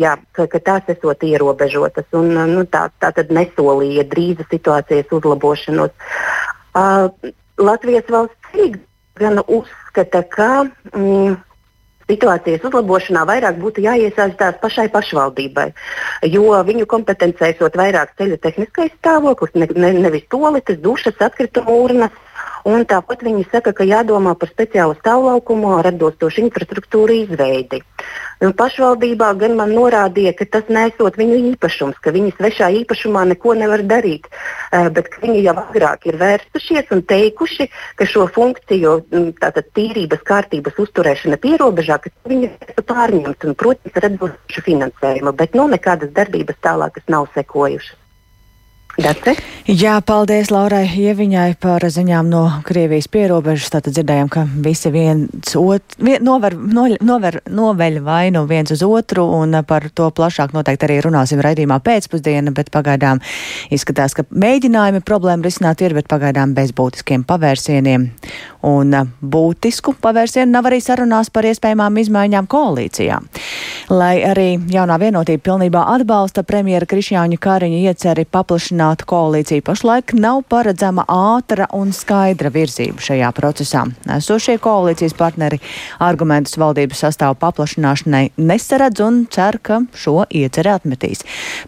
jā, 0.00 0.16
ka, 0.36 0.46
ka 0.50 0.60
tās 0.60 0.90
esot 0.94 1.24
ierobežotas 1.26 2.06
un 2.16 2.32
nu, 2.50 2.66
tā, 2.70 2.88
tā 3.02 3.12
tad 3.16 3.32
nesolīja 3.34 4.06
drīza 4.10 4.46
situācijas 4.50 5.12
uzlabošanos. 5.14 5.94
Uh, 6.74 7.32
Latvijas 7.60 8.08
valsts 8.10 8.52
cīņa 8.52 8.80
gan 9.20 9.38
uzskata, 9.46 10.24
ka 10.26 10.50
mm, 10.66 11.36
situācijas 12.10 12.64
uzlabošanā 12.66 13.22
vairāk 13.28 13.60
būtu 13.62 13.84
jāiesaistās 13.84 14.58
pašai 14.62 14.88
pašvaldībai, 14.92 15.68
jo 16.34 16.50
viņu 16.66 16.88
kompetencē 16.90 17.52
esot 17.54 17.78
vairāk 17.78 18.16
ceļu 18.18 18.40
tehniskais 18.42 18.92
stāvoklis, 18.98 19.54
ne, 19.54 19.70
ne, 19.76 19.92
nevis 20.06 20.26
tolites, 20.32 20.80
dušas, 20.82 21.20
atkrituma 21.22 21.78
urnas 21.86 22.22
Un 22.64 22.86
tāpat 22.88 23.20
viņi 23.20 23.42
saka, 23.52 23.74
ka 23.76 23.84
jādomā 23.84 24.32
par 24.40 24.48
speciālu 24.48 24.94
stāvlaukumu 24.96 25.74
ar 25.76 25.90
atbilstošu 25.90 26.40
infrastruktūru 26.46 27.12
izveidi. 27.26 27.82
Un 28.44 28.54
pašvaldībā 28.56 29.28
gan 29.40 29.56
man 29.58 29.74
norādīja, 29.76 30.32
ka 30.38 30.46
tas 30.56 30.70
nesot 30.72 31.18
viņu 31.20 31.36
īpašums, 31.50 31.98
ka 32.00 32.12
viņi 32.14 32.32
svešā 32.38 32.70
īpašumā 32.80 33.26
neko 33.34 33.52
nevar 33.60 33.84
darīt, 33.88 34.30
uh, 34.30 34.88
bet 34.96 35.12
viņi 35.22 35.42
jau 35.44 35.54
agrāk 35.60 36.08
ir 36.08 36.16
vērstušies 36.22 36.92
un 36.96 37.04
teikuši, 37.12 37.68
ka 38.00 38.08
šo 38.08 38.24
funkciju, 38.32 38.94
tātad 39.42 39.68
tīrības 39.76 40.24
kārtības 40.24 40.80
uzturēšana 40.86 41.40
pierobežā, 41.44 42.00
ka 42.00 42.12
viņi 42.32 42.48
ir 42.48 42.86
pārņemti 42.88 43.50
un, 43.50 43.58
protams, 43.60 44.00
ar 44.00 44.08
atbilstošu 44.08 44.64
finansējumu, 44.70 45.36
bet 45.36 45.52
nu, 45.52 45.68
nekādas 45.76 46.16
darbības 46.16 46.64
tālākas 46.64 47.06
nav 47.12 47.28
sekojušas. 47.36 48.03
Dace? 48.94 49.34
Jā, 49.64 49.96
paldies 50.06 50.50
Laurai 50.52 50.84
Ieviņai 50.86 51.56
par 51.58 51.82
ziņām 51.90 52.28
no 52.30 52.42
Krievijas 52.68 53.08
pierobežas. 53.10 53.72
Tātad 53.72 53.96
dzirdējām, 53.96 54.28
ka 54.30 54.44
visi 54.62 54.92
viens 54.94 55.56
ot, 55.58 55.96
vien, 55.98 56.20
nover, 56.22 56.54
no, 56.54 56.84
nover, 57.02 57.40
noveļ 57.50 57.98
vainu 58.04 58.44
viens 58.46 58.70
uz 58.70 58.84
otru, 58.86 59.24
un 59.40 59.56
par 59.66 59.88
to 59.90 60.10
plašāk 60.14 60.54
noteikti 60.54 60.86
arī 60.86 61.00
runāsim 61.06 61.42
raidījumā 61.42 61.80
pēcpusdiena, 61.82 62.54
bet 62.54 62.70
pagaidām 62.74 63.22
izskatās, 63.74 64.14
ka 64.14 64.26
mēģinājumi 64.30 65.02
problēmu 65.02 65.48
risināt 65.48 65.82
ir, 65.82 65.96
bet 65.98 66.12
pagaidām 66.12 66.54
bez 66.54 66.70
būtiskiem 66.76 67.26
pavērsieniem. 67.26 68.10
Un 68.64 68.94
būtisku 69.20 69.94
pavērsienu 70.00 70.52
nav 70.54 70.68
arī 70.70 70.80
sarunās 70.82 71.30
par 71.34 71.46
iespējamām 71.48 71.98
izmaiņām 72.00 72.48
koalīcijā. 72.50 73.20
Lai 73.92 74.14
arī 74.24 74.46
jaunā 74.72 74.96
vienotība 75.00 75.42
pilnībā 75.50 75.82
atbalsta 75.92 76.44
premjera 76.46 76.88
Krišjāņa 76.88 77.38
Kariņa 77.44 77.80
ieceri 77.90 78.24
paplašināt 78.24 79.04
koalīciju, 79.08 79.64
pašlaik 79.66 80.14
nav 80.16 80.42
paredzama 80.48 81.04
ātra 81.10 81.68
un 81.76 81.92
skaidra 81.92 82.48
virzība 82.54 83.04
šajā 83.04 83.30
procesā. 83.36 83.84
Esošie 84.16 84.56
koalīcijas 84.64 85.16
partneri 85.18 85.60
argumentus 86.04 86.56
valdības 86.60 87.04
sastāvu 87.04 87.36
paplašināšanai 87.42 88.30
nesaredz 88.40 89.04
un 89.04 89.24
cer, 89.32 89.60
ka 89.60 89.82
šo 89.92 90.24
ieceri 90.32 90.72
atmetīs. 90.72 91.24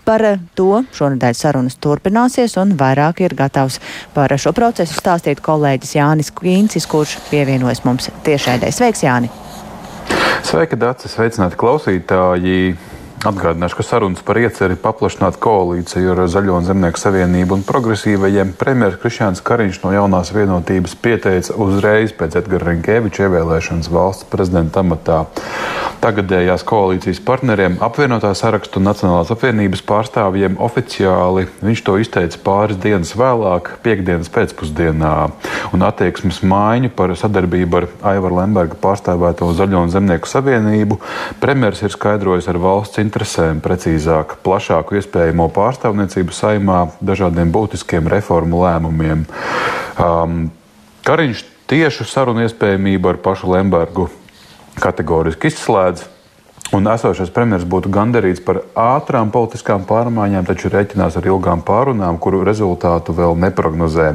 Par 0.08 0.24
to 0.56 0.82
šonadēļ 0.96 1.36
sarunas 1.36 1.76
turpināsies 1.82 2.56
un 2.60 2.72
vairāk 2.80 3.20
ir 3.26 3.36
gatavs 3.36 3.80
par 4.16 4.32
šo 4.40 4.54
procesu 4.56 4.96
stāstīt 4.96 5.44
kolēģis 5.44 5.96
Jānis 5.98 6.32
Kīncis, 6.36 6.85
kurš 6.90 7.18
pievienojas 7.30 7.82
mums 7.84 8.10
tiešraidē. 8.26 8.70
Sveiks, 8.72 9.04
Jāni! 9.06 9.30
Sveiki, 10.46 10.78
Dārcis! 10.78 11.16
Sveicināti 11.16 11.58
klausītāji! 11.58 12.76
Atgādināšu, 13.24 13.78
ka 13.78 13.84
sarunas 13.86 14.20
par 14.20 14.36
ieceri 14.36 14.76
paplašināt 14.76 15.38
koalīciju 15.40 16.12
ar 16.12 16.18
Zaļo 16.28 16.58
un 16.58 16.66
Zemnieku 16.68 17.00
savienību 17.00 17.56
un 17.56 17.62
progresīvajiem 17.64 18.52
premjeras 18.60 18.98
Krišjāns 19.00 19.40
Kariņš 19.46 19.78
no 19.86 19.92
jaunās 19.94 20.34
vienotības 20.36 20.92
pieteica 21.00 21.56
uzreiz 21.56 22.12
pēc 22.12 22.36
Edgara 22.42 22.68
Rinkēviča 22.68 23.24
ievēlēšanas 23.24 23.88
valsts 23.94 24.28
prezidenta 24.28 24.84
amatā. 24.84 25.22
Tagadējās 26.04 26.62
koalīcijas 26.68 27.22
partneriem, 27.24 27.78
apvienotā 27.82 28.34
sarakstu 28.36 28.82
un 28.82 28.90
Nacionālās 28.90 29.32
apvienības 29.32 29.80
pārstāvjiem 29.88 30.60
oficiāli 30.62 31.46
viņš 31.64 31.82
to 31.88 31.96
izteica 32.02 32.42
pāris 32.44 32.78
dienas 32.84 33.14
vēlāk, 33.16 33.72
piekdienas 33.82 34.28
pēcpusdienā, 34.36 35.14
un 35.72 35.86
attieksmes 35.88 36.42
maiņu 36.44 36.92
par 36.94 37.16
sadarbību 37.16 37.80
ar 37.80 37.88
Aivaru 38.12 38.42
Lemberga 38.42 38.76
pārstāvēto 38.84 39.48
Zaļo 39.56 39.86
un 39.88 39.96
Zemnieku 39.96 40.28
savienību 40.30 41.00
premjeras 41.40 41.82
ir 41.86 41.96
skaidrojis 41.96 42.52
ar 42.52 42.60
valsts 42.60 43.05
interesēm, 43.06 43.62
precīzāk, 43.64 44.36
plašāku 44.44 44.98
iespējamo 45.00 45.48
pārstāvniecību 45.54 46.34
saimā 46.34 46.80
dažādiem 47.00 47.54
būtiskiem 47.54 48.10
reformu 48.10 48.64
lēmumiem. 48.66 49.24
Um, 49.96 50.48
Kariņš 51.06 51.44
tiešu 51.70 52.04
sarunu 52.10 52.42
iespējamību 52.46 53.12
ar 53.12 53.18
pašu 53.22 53.52
Lembergu 53.54 54.08
kategoriski 54.82 55.52
izslēdz. 55.52 56.15
Un 56.74 56.88
esošais 56.90 57.30
premjerministrs 57.30 57.70
būtu 57.70 57.90
gandarīts 57.94 58.42
par 58.42 58.58
ātrām 58.74 59.30
politiskām 59.30 59.84
pārmaiņām, 59.86 60.46
taču 60.48 60.70
rēķinās 60.72 61.14
ar 61.20 61.28
ilgām 61.28 61.62
pārunām, 61.66 62.18
kuru 62.18 62.40
rezultātu 62.46 63.14
vēl 63.14 63.36
neprognozē. 63.44 64.08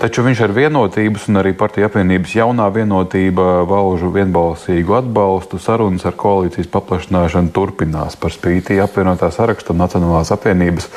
Taču 0.00 0.24
viņš 0.24 0.40
ar 0.46 0.54
vienotības 0.56 1.26
un 1.28 1.42
arī 1.42 1.52
partiju 1.60 1.90
apvienības 1.90 2.36
jaunā 2.38 2.70
vienotība 2.72 3.66
valžu 3.68 4.08
vienbalsīgu 4.14 4.96
atbalstu 4.96 5.60
sarunas 5.60 6.06
ar 6.08 6.16
koalīcijas 6.16 6.70
paplašināšanu 6.72 7.52
turpinās 7.52 8.16
par 8.16 8.32
spīti 8.32 8.80
apvienotā 8.80 9.28
saraksta 9.34 9.74
un 9.74 9.84
Nacionālās 9.84 10.32
apvienības 10.32 10.88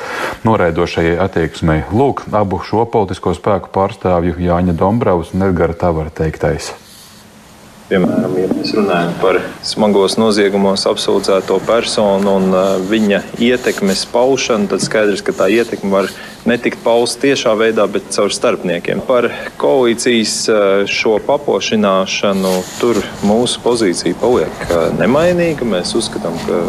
noraidošajai 0.48 1.18
attieksmei. 1.26 1.82
Lūk, 1.92 2.24
abu 2.32 2.62
šo 2.64 2.88
politisko 2.88 3.36
spēku 3.36 3.74
pārstāvju 3.76 4.40
Jāņa 4.40 4.78
Dombravs 4.80 5.36
un 5.36 5.50
Edgara 5.50 5.76
Tavara 5.76 6.12
teiktais. 6.14 6.72
Piemēram, 7.84 8.32
ja 8.40 8.46
mēs 8.48 8.70
runājam 8.72 9.10
par 9.20 9.36
smagos 9.60 10.14
noziegumos 10.16 10.86
apsūdzēto 10.88 11.58
personu 11.66 12.38
un 12.38 12.46
uh, 12.56 12.78
viņa 12.88 13.18
ietekmes 13.44 14.06
paušanu, 14.08 14.70
tad 14.70 14.80
skaidrs, 14.80 15.20
ka 15.20 15.34
tā 15.36 15.50
ietekme 15.52 15.90
var 15.92 16.08
netikt 16.48 16.80
pausta 16.80 17.26
tiešā 17.26 17.52
veidā, 17.60 17.84
bet 17.92 18.08
caur 18.16 18.32
starpniekiem. 18.32 19.04
Par 19.04 19.28
koalīcijas 19.60 20.38
uh, 20.48 20.64
šo 20.88 21.18
paplašināšanu 21.28 22.56
tur 22.80 23.02
mūsu 23.28 23.60
pozīcija 23.60 24.16
paliek 24.16 24.64
uh, 24.70 24.88
nemainīga. 24.96 25.68
Mēs 25.68 25.92
uzskatām, 26.00 26.40
ka 26.48 26.64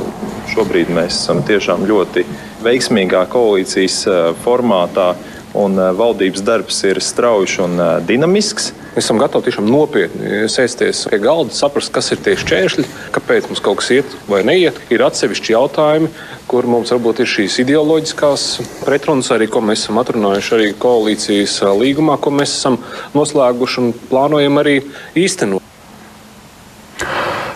šobrīd 0.51 0.91
mēs 0.99 1.15
esam 1.21 1.39
tiešām 1.47 1.87
ļoti 1.87 2.27
veiksmīgā 2.67 3.23
koalīcijas 3.31 4.01
formātā 4.43 5.13
un 5.55 5.79
valdības 5.95 6.43
darbs 6.43 6.83
ir 6.91 6.99
strauji 6.99 7.61
un 7.63 7.79
dinamisks. 8.03 8.73
Mēs 8.95 9.09
esam 9.09 9.17
gatavi 9.19 9.49
tiešām 9.49 9.65
nopietni 9.67 10.45
sēsties 10.47 11.01
pie 11.11 11.17
galda, 11.19 11.51
saprast, 11.51 11.91
kas 11.91 12.13
ir 12.15 12.21
tie 12.23 12.37
šķēršļi, 12.39 12.85
kāpēc 13.17 13.49
mums 13.49 13.61
kaut 13.65 13.81
kas 13.81 13.89
iet 13.91 14.13
vai 14.31 14.39
neiet. 14.47 14.79
Ir 14.87 15.03
atsevišķi 15.03 15.51
jautājumi, 15.51 16.07
kur 16.47 16.69
mums 16.71 16.95
varbūt 16.95 17.19
ir 17.19 17.27
šīs 17.33 17.59
ideoloģiskās 17.65 18.47
pretrunas, 18.85 19.33
arī 19.35 19.49
ko 19.51 19.59
mēs 19.67 19.83
esam 19.83 19.99
atrunājuši 19.99 20.55
arī 20.55 20.71
koalīcijas 20.79 21.57
līgumā, 21.75 22.15
ko 22.23 22.31
mēs 22.39 22.55
esam 22.55 22.79
noslēguši 23.17 23.83
un 23.83 23.93
plānojam 24.07 24.63
arī 24.63 24.79
īstenot. 25.19 25.64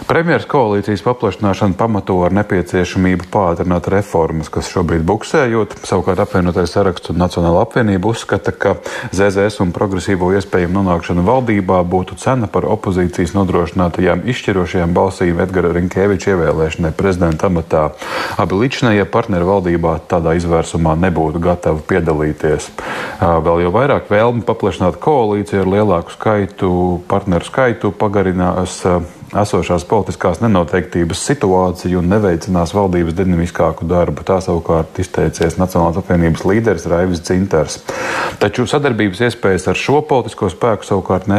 Premjeras 0.10 0.48
koalīcijas 0.50 1.04
paplašināšanu 1.06 1.76
pamato 1.78 2.16
ar 2.26 2.34
nepieciešamību 2.34 3.28
pātrināt 3.30 3.86
reformas, 3.94 4.48
kas 4.50 4.66
šobrīd 4.74 5.04
buksējot. 5.06 5.76
Savukārt 5.86 6.24
apvienotais 6.24 6.74
saraksts 6.74 7.12
un 7.14 7.20
Nacionāla 7.22 7.62
apvienība 7.62 8.10
uzskata, 8.10 8.50
ka 8.50 8.72
ZZS 9.14 9.62
un 9.62 9.70
progresīvo 9.76 10.32
iespējamu 10.34 10.80
nonākšana 10.80 11.22
valdībā 11.28 11.84
būtu 11.92 12.18
cena 12.24 12.50
par 12.50 12.66
opozīcijas 12.66 13.36
nodrošinātajām 13.38 14.26
izšķirošajām 14.34 14.98
balsīm 14.98 15.44
Edgara 15.46 15.76
Rinkēviča 15.78 16.34
ievēlēšanai 16.34 16.94
prezidenta 16.98 17.46
amatā. 17.54 17.86
Abi 18.42 18.64
līdzinējie 18.64 19.06
partneri 19.14 19.46
valdībā 19.46 19.94
tādā 20.10 20.34
izvērsumā 20.42 20.98
nebūtu 21.06 21.44
gatavi 21.46 21.86
piedalīties. 21.94 22.72
Vēl 23.22 23.62
jau 23.68 23.78
vairāk 23.78 24.10
vēlmi 24.10 24.42
paplašināt 24.50 24.98
koalīciju 25.06 25.68
ar 25.68 25.74
lielāku 25.78 26.18
skaitu, 26.18 26.74
partneru 27.14 27.46
skaitu 27.46 27.94
pagarinās 27.94 28.82
esošās 29.38 29.86
politiskās 29.90 30.42
nenoteiktības 30.42 31.22
situāciju 31.30 32.02
un 32.02 32.10
neveicinās 32.14 32.74
valdības 32.74 33.18
dinamiskāku 33.18 33.88
darbu. 33.90 34.26
Tā 34.26 34.40
savukārt 34.46 35.00
izteicies 35.02 35.60
Nacionālās 35.62 36.00
apvienības 36.02 36.46
līderis 36.50 36.88
Raivis 36.90 37.22
Dzinters. 37.22 37.82
Taču 38.42 38.66
sadarbības 38.70 39.26
iespējas 39.30 39.70
ar 39.70 39.80
šo 39.80 40.02
politisko 40.10 40.50
spēku 40.54 40.88
savukārt 40.88 41.30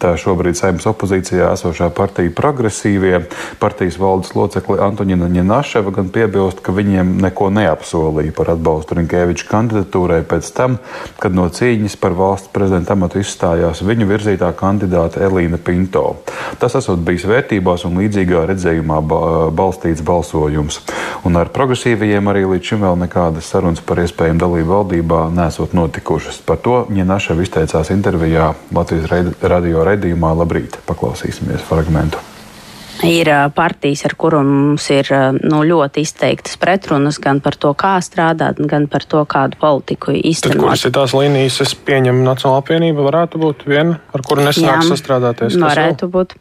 nesaskata 0.00 0.16
šobrīd 0.16 0.56
saimnes 0.56 0.86
opozīcijā 0.86 1.52
esošā 1.52 1.90
partija 1.92 2.30
progresīvie. 2.32 3.26
Partijas 3.60 3.98
valdes 3.98 4.34
locekli 4.34 4.80
Antoņina 4.80 5.28
Ņenaševa 5.28 5.92
gan 5.92 6.08
piebilst, 6.08 6.60
ka 6.62 6.72
viņiem 6.72 7.20
neko 7.20 7.50
neapsolīja 7.50 8.32
par 8.32 8.54
atbalstu 8.54 8.96
Rinkēviča 8.96 9.48
kandidatūrai 9.50 10.22
pēc 10.24 10.50
tam, 10.56 10.78
kad 11.20 11.34
no 11.34 11.48
cīņas 11.48 11.96
par 12.00 12.16
valsts 12.16 12.48
prezidenta 12.52 12.94
amatu 12.94 13.20
izstājās 13.20 13.82
viņu 13.82 14.08
virzītā 14.08 14.52
kandidāte 14.56 15.20
Elīna 15.20 15.58
Pinto. 15.58 16.16
Tas 16.58 16.74
esot 16.74 17.00
bijis 17.04 17.26
vērtībās 17.28 17.84
un 17.84 18.00
līdzīgā 18.00 18.46
redzējumā 18.48 19.00
balstīts 19.52 20.04
balsojums. 20.04 20.80
Un 21.24 21.36
ar 21.36 21.52
progresīvajiem 21.52 22.32
arī 22.32 22.46
līdz 22.48 22.72
šim 22.72 22.84
vēl 22.86 22.96
nekādas 23.04 23.50
sarunas 23.52 23.82
par 23.84 24.00
iespējamu 24.00 24.40
dalību 24.40 24.72
valdībā 24.72 25.20
nesot 25.34 25.76
notikušas. 25.76 26.40
Par 26.46 26.60
to 26.64 26.84
Ņenašev 26.90 27.44
izteicās 27.44 27.92
intervijā 27.92 28.54
Latvijas 28.72 29.36
radio 29.42 29.84
redījumā. 29.90 30.34
Labrīt! 30.40 30.80
Paklausīsimies 30.88 31.66
fragmentu 31.68 32.29
ir 33.06 33.30
partijas, 33.54 34.04
ar 34.08 34.14
kurām 34.18 34.48
mums 34.50 34.86
ir 34.92 35.08
nu, 35.40 35.62
ļoti 35.66 36.04
izteiktas 36.04 36.58
pretrunas 36.60 37.20
gan 37.22 37.40
par 37.44 37.56
to, 37.60 37.72
kā 37.78 37.96
strādāt, 38.04 38.60
gan 38.70 38.86
par 38.90 39.04
to, 39.08 39.22
kādu 39.28 39.58
politiku 39.60 40.14
īstenot. 40.16 40.56
Tad, 40.56 40.64
kuras 40.64 40.84
ir 40.86 40.94
tās 40.96 41.14
līnijas, 41.16 41.60
es 41.64 41.74
pieņemu 41.74 42.24
Nacionālā 42.26 42.60
apvienība, 42.62 43.04
varētu 43.06 43.40
būt 43.40 43.64
viena, 43.70 43.98
ar 44.14 44.24
kuru 44.26 44.44
nesāk 44.46 44.84
sastrādāties? 44.88 45.58
Varētu 45.60 46.10
būt. 46.12 46.36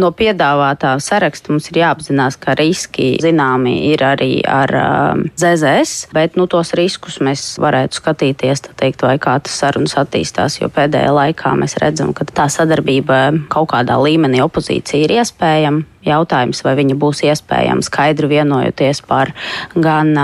No 0.00 0.12
piedāvātā 0.16 0.94
saraksta 1.02 1.52
mums 1.52 1.70
ir 1.72 1.82
jāapzinās, 1.82 2.38
ka 2.40 2.56
riski 2.58 3.12
zināmi 3.22 3.76
ir 3.90 4.04
arī 4.06 4.32
ar 4.46 4.74
um, 4.80 5.24
ZZS, 5.40 6.10
bet 6.16 6.38
nu, 6.40 6.48
tos 6.50 6.74
riskus 6.78 7.20
mēs 7.24 7.54
varētu 7.62 8.00
skatīties, 8.00 8.64
teikt, 8.80 9.04
vai 9.06 9.16
kā 9.22 9.36
tas 9.44 9.58
sarunas 9.62 9.96
attīstās, 10.00 10.60
jo 10.62 10.70
pēdējā 10.72 11.12
laikā 11.14 11.54
mēs 11.58 11.78
redzam, 11.82 12.14
ka 12.16 12.26
tā 12.28 12.48
sadarbība 12.52 13.22
kaut 13.52 13.72
kādā 13.74 13.98
līmenī 14.00 14.42
opozīcija 14.44 15.06
ir 15.06 15.18
iespējama 15.20 15.89
jautājums, 16.06 16.62
vai 16.64 16.74
viņa 16.78 16.96
būs 17.00 17.24
iespējama 17.28 17.84
skaidri 17.84 18.30
vienojoties 18.30 19.02
par 19.08 19.32
gan 19.74 20.14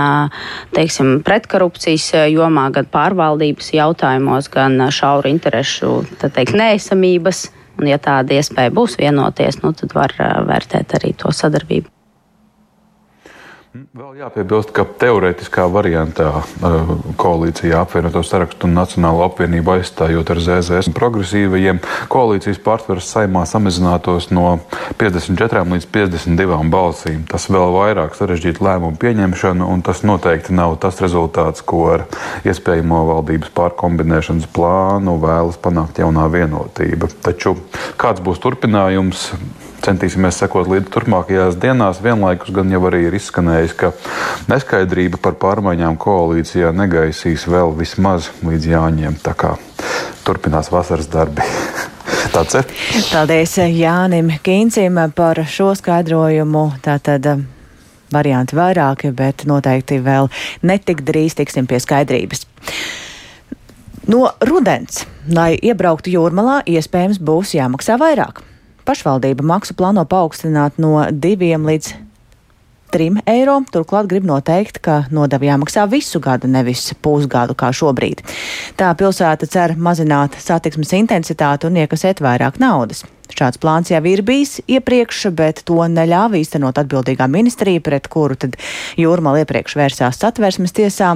teiksim, 0.75 1.19
pretkorupcijas 1.25 2.29
jomā, 2.33 2.69
gan 2.75 2.89
pārvaldības 2.93 3.73
jautājumos, 3.77 4.49
gan 4.53 4.79
šauru 4.93 5.31
interešu 5.33 5.99
teikt, 6.23 6.55
neesamības. 6.57 7.47
Un, 7.77 7.91
ja 7.91 7.99
tāda 8.01 8.39
iespēja 8.39 8.73
būs 8.73 8.97
vienoties, 8.97 9.61
nu, 9.61 9.69
tad 9.77 9.93
var 9.93 10.15
vērtēt 10.17 10.97
arī 10.97 11.13
to 11.13 11.29
sadarbību. 11.29 11.96
Vēl 13.97 14.21
jāpiebilst, 14.21 14.71
ka 14.73 14.85
teorētiskā 15.01 15.65
variantā 15.69 16.27
uh, 16.39 16.91
koalīcijā 17.19 17.81
apvienoto 17.83 18.23
sarakstu 18.25 18.65
un 18.67 18.73
Nacionālo 18.77 19.25
apvienību 19.25 19.73
aizstājot 19.75 20.31
ar 20.33 20.41
ZZS 20.41 20.89
progresīvajiem, 20.97 21.81
koalīcijas 22.11 22.61
pārtvers 22.63 23.09
saimā 23.11 23.43
samazinātos 23.49 24.29
no 24.33 24.57
54 25.01 25.65
līdz 25.73 25.89
52 25.93 26.71
balsīm. 26.73 27.21
Tas 27.29 27.49
vēl 27.53 27.75
vairāk 27.75 28.17
sarežģītu 28.17 28.65
lēmumu 28.65 28.97
pieņemšanu, 29.01 29.69
un 29.73 29.85
tas 29.85 30.01
noteikti 30.07 30.57
nav 30.57 30.79
tas 30.81 31.01
rezultāts, 31.03 31.65
ko 31.67 31.83
ar 31.97 32.07
iespējamo 32.47 33.03
valdības 33.11 33.53
pārkombinēšanas 33.57 34.49
plānu 34.57 35.19
vēlas 35.21 35.61
panākt 35.61 36.01
jaunā 36.01 36.25
vienotība. 36.33 37.11
Taču 37.25 37.57
kāds 37.99 38.25
būs 38.25 38.41
turpinājums? 38.41 39.29
Centīsimies 39.87 40.37
sekot 40.41 40.67
līdzi 40.69 40.91
turpmākajās 40.93 41.57
dienās. 41.61 42.01
Vienlaikus 42.03 42.51
gan 42.55 42.71
jau 42.73 42.83
arī 42.89 43.05
ir 43.07 43.17
izskanējis, 43.17 43.75
ka 43.79 43.93
neskaidrība 44.51 45.21
par 45.23 45.37
pārmaiņām 45.41 45.97
koalīcijā 46.01 46.73
negaisīs 46.75 47.47
vēl 47.49 47.73
vismaz 47.77 48.31
līdz 48.45 48.71
Jāņiem. 48.73 49.19
Tā 49.23 49.35
kā 49.37 49.55
turpinās 50.27 50.71
vasaras 50.73 51.09
darbi. 51.11 51.45
Tāds 52.35 52.59
ir. 52.59 52.67
Paldies 53.11 53.55
Jānim 53.57 54.33
Kīncim 54.43 54.99
par 55.15 55.39
šo 55.47 55.71
skaidrojumu. 55.77 56.65
Tātad 56.83 57.29
um, 57.31 57.45
varianti 58.13 58.57
vairāki, 58.57 59.11
bet 59.15 59.47
noteikti 59.49 60.01
vēl 60.03 60.29
netik 60.67 61.03
drīz 61.07 61.37
tiksim 61.39 61.67
pie 61.69 61.79
skaidrības. 61.83 62.45
No 64.07 64.29
rudens, 64.47 65.03
lai 65.27 65.57
iebrauktu 65.59 66.13
jūrmalā, 66.13 66.61
iespējams 66.71 67.19
būs 67.19 67.57
jāmaksā 67.57 67.97
vairāk. 67.99 68.39
Pašvaldība 68.87 69.43
maksu 69.43 69.75
plāno 69.75 70.05
paaugstināt 70.07 70.77
no 70.79 70.93
2 71.11 71.57
līdz 71.67 72.06
3 72.97 73.21
eiro. 73.29 73.59
Turklāt 73.73 74.09
grib 74.09 74.25
noteikt, 74.25 74.81
ka 74.81 75.03
nodevi 75.13 75.51
jāmaksā 75.51 75.85
visu 75.91 76.21
gadu, 76.23 76.49
nevis 76.49 76.89
pusgadu 77.05 77.53
kā 77.57 77.69
šobrīd. 77.75 78.23
Tā 78.79 78.93
pilsēta 78.97 79.49
cer 79.49 79.75
mazināt 79.77 80.39
satiksmes 80.41 80.95
intensitāti 80.97 81.69
un 81.69 81.77
iekasēt 81.83 82.23
vairāk 82.25 82.57
naudas. 82.63 83.05
Šāds 83.27 83.59
plāns 83.61 83.91
jau 83.91 83.99
ir 84.07 84.21
bijis 84.25 84.61
iepriekš, 84.71 85.27
bet 85.35 85.59
to 85.67 85.77
neļāva 85.91 86.39
īstenot 86.39 86.79
atbildīgā 86.79 87.27
ministrija, 87.29 87.83
pret 87.83 88.07
kuru 88.09 88.37
tad 88.39 88.55
Jūrmala 88.97 89.43
iepriekš 89.43 89.75
vērsās 89.77 90.21
satversmes 90.21 90.73
tiesā. 90.73 91.11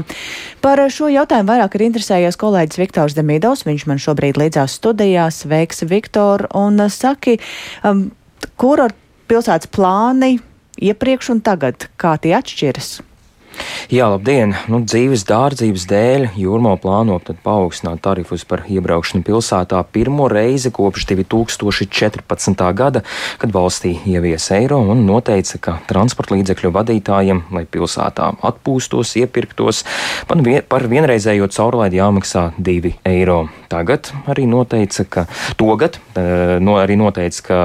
Par 0.62 0.84
šo 0.92 1.10
jautājumu 1.10 1.54
vairāk 1.54 1.80
ir 1.80 1.88
interesējies 1.88 2.40
kolēģis 2.42 2.82
Viktors 2.84 3.18
Demidovs. 3.18 3.66
Viņš 3.66 3.88
man 3.90 4.04
šobrīd 4.04 4.38
līdzās 4.44 4.78
studijās. 4.82 5.42
Sveiks, 5.46 5.86
Viktor! 5.88 6.46
Un 6.58 6.84
saki, 6.92 7.40
um, 7.88 8.10
kur 8.60 8.86
ar 8.90 8.96
pilsētas 9.32 9.72
plāni 9.72 10.36
iepriekš 10.82 11.36
un 11.36 11.46
tagad, 11.46 11.88
kā 12.02 12.18
tie 12.22 12.36
atšķiras? 12.38 13.00
Jā, 13.92 14.06
labdien! 14.08 14.54
Nu, 14.72 14.80
dzīves 14.88 15.26
dārdzības 15.28 15.84
dēļ 15.90 16.26
Jūrmā 16.40 16.78
plāno 16.82 17.18
paaugstināt 17.44 18.00
tarifus 18.06 18.46
par 18.48 18.64
iebraukšanu 18.72 19.26
pilsētā 19.28 19.82
pirmo 19.92 20.30
reizi 20.32 20.72
kopš 20.72 21.10
2014. 21.12 22.64
gada, 22.78 23.04
kad 23.42 23.52
valstī 23.52 23.98
ievies 24.08 24.48
eiro 24.56 24.80
un 24.94 25.04
noteica, 25.08 25.60
ka 25.60 25.78
transporta 25.90 26.38
līdzekļu 26.38 26.72
vadītājiem, 26.78 27.44
lai 27.52 27.66
pilsētā 27.68 28.32
atpūstos, 28.52 29.18
iepirktos, 29.20 29.84
par 30.72 30.88
vienreizējo 30.94 31.52
caurlaidi 31.52 32.00
jāmaksā 32.00 32.52
2 32.56 32.96
eiro. 33.12 33.44
Tagad 33.72 34.10
arī 34.28 34.44
noteica, 34.50 35.06
ka 35.08 35.26
tagad 35.60 35.98
eh, 36.20 36.58
no, 36.60 36.76
arī 36.82 36.98
noteica, 37.00 37.44
ka 37.46 37.60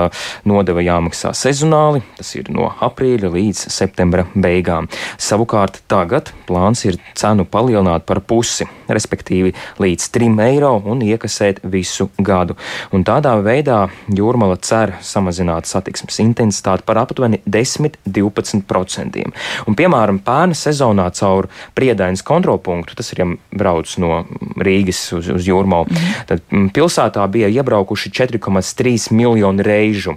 nodeva 0.47 0.85
jāmaksā 0.85 1.33
sezonāli, 1.35 2.05
tas 2.19 2.31
ir 2.38 2.51
no 2.55 2.69
aprīļa 2.87 3.31
līdz 3.35 3.64
septembra 3.75 4.27
beigām. 4.35 4.87
Savukārt 5.19 5.81
tagad 5.90 6.31
plāns 6.47 6.85
ir 6.87 7.01
cenu 7.19 7.47
palielināt 7.51 8.07
par 8.07 8.21
pusi, 8.23 8.69
respektīvi 8.87 9.55
līdz 9.83 10.07
3 10.14 10.45
eiro 10.47 10.77
un 10.87 11.03
iekasēt 11.03 11.62
visu 11.66 12.09
gadu. 12.19 12.55
Un 12.95 13.03
tādā 13.07 13.35
veidā 13.42 13.87
Jūrmala 14.16 14.61
cer 14.62 14.95
samazināt 15.03 15.66
satiksmes 15.66 16.21
intensitāti 16.23 16.87
par 16.87 17.01
aptuveni 17.03 17.40
10-12%. 17.51 19.27
Un, 19.66 19.77
piemēram, 19.79 20.23
pērna 20.23 20.55
sezonā 20.57 21.09
caur 21.19 21.51
Priedainas 21.75 22.23
kontrolpunktu, 22.27 22.97
tas 22.99 23.11
ir, 23.12 23.25
ja 23.25 23.29
brauc 23.59 23.90
no 24.03 24.23
Rīgas 24.62 25.03
uz, 25.16 25.31
uz 25.35 25.49
Jūrmalu, 25.49 25.96
Tad 26.29 26.43
mm, 26.51 26.71
pilsētā 26.77 27.25
bija 27.33 27.51
iebraukuši 27.53 28.13
4,3 28.21 29.13
miljoni 29.17 29.67
reižu. 29.67 30.17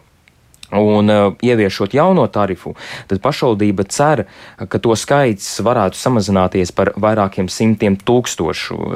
Un 0.71 1.10
uh, 1.10 1.34
ieviešot 1.41 1.95
jauno 1.97 2.27
tarifu, 2.29 2.75
tad 3.10 3.21
pašvaldība 3.23 3.88
cer, 3.89 4.25
ka 4.69 4.77
to 4.77 4.93
skaits 4.93 5.47
varētu 5.65 5.97
samazināties 5.97 6.71
par 6.77 6.91
vairākiem 6.93 7.49
simtiem 7.49 7.97
tūkstošu 7.97 8.77
uh, 8.77 8.91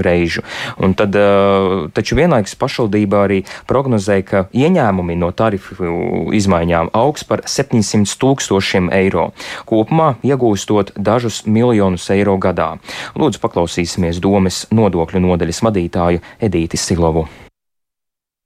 reižu. 0.00 0.44
Un 0.80 0.96
tad, 0.96 1.16
uh, 1.20 1.90
taču 1.92 2.16
vienlaikus 2.16 2.56
pašvaldība 2.60 3.24
arī 3.26 3.42
prognozē, 3.68 4.20
ka 4.24 4.46
ieņēmumi 4.56 5.18
no 5.20 5.28
tarifu 5.36 6.32
izmaiņām 6.36 6.94
augs 6.96 7.26
par 7.28 7.44
700 7.44 8.16
tūkstošiem 8.20 8.88
eiro, 8.96 9.30
kopumā 9.68 10.14
iegūstot 10.24 10.94
dažus 10.96 11.44
miljonus 11.44 12.08
eiro 12.16 12.38
gadā. 12.40 12.72
Lūdzu, 13.20 13.44
paklausīsimies 13.44 14.24
domas 14.24 14.64
nodokļu 14.72 15.20
nodaļas 15.28 15.64
vadītāju 15.68 16.24
Edīti 16.48 16.80
Silovu 16.80 17.28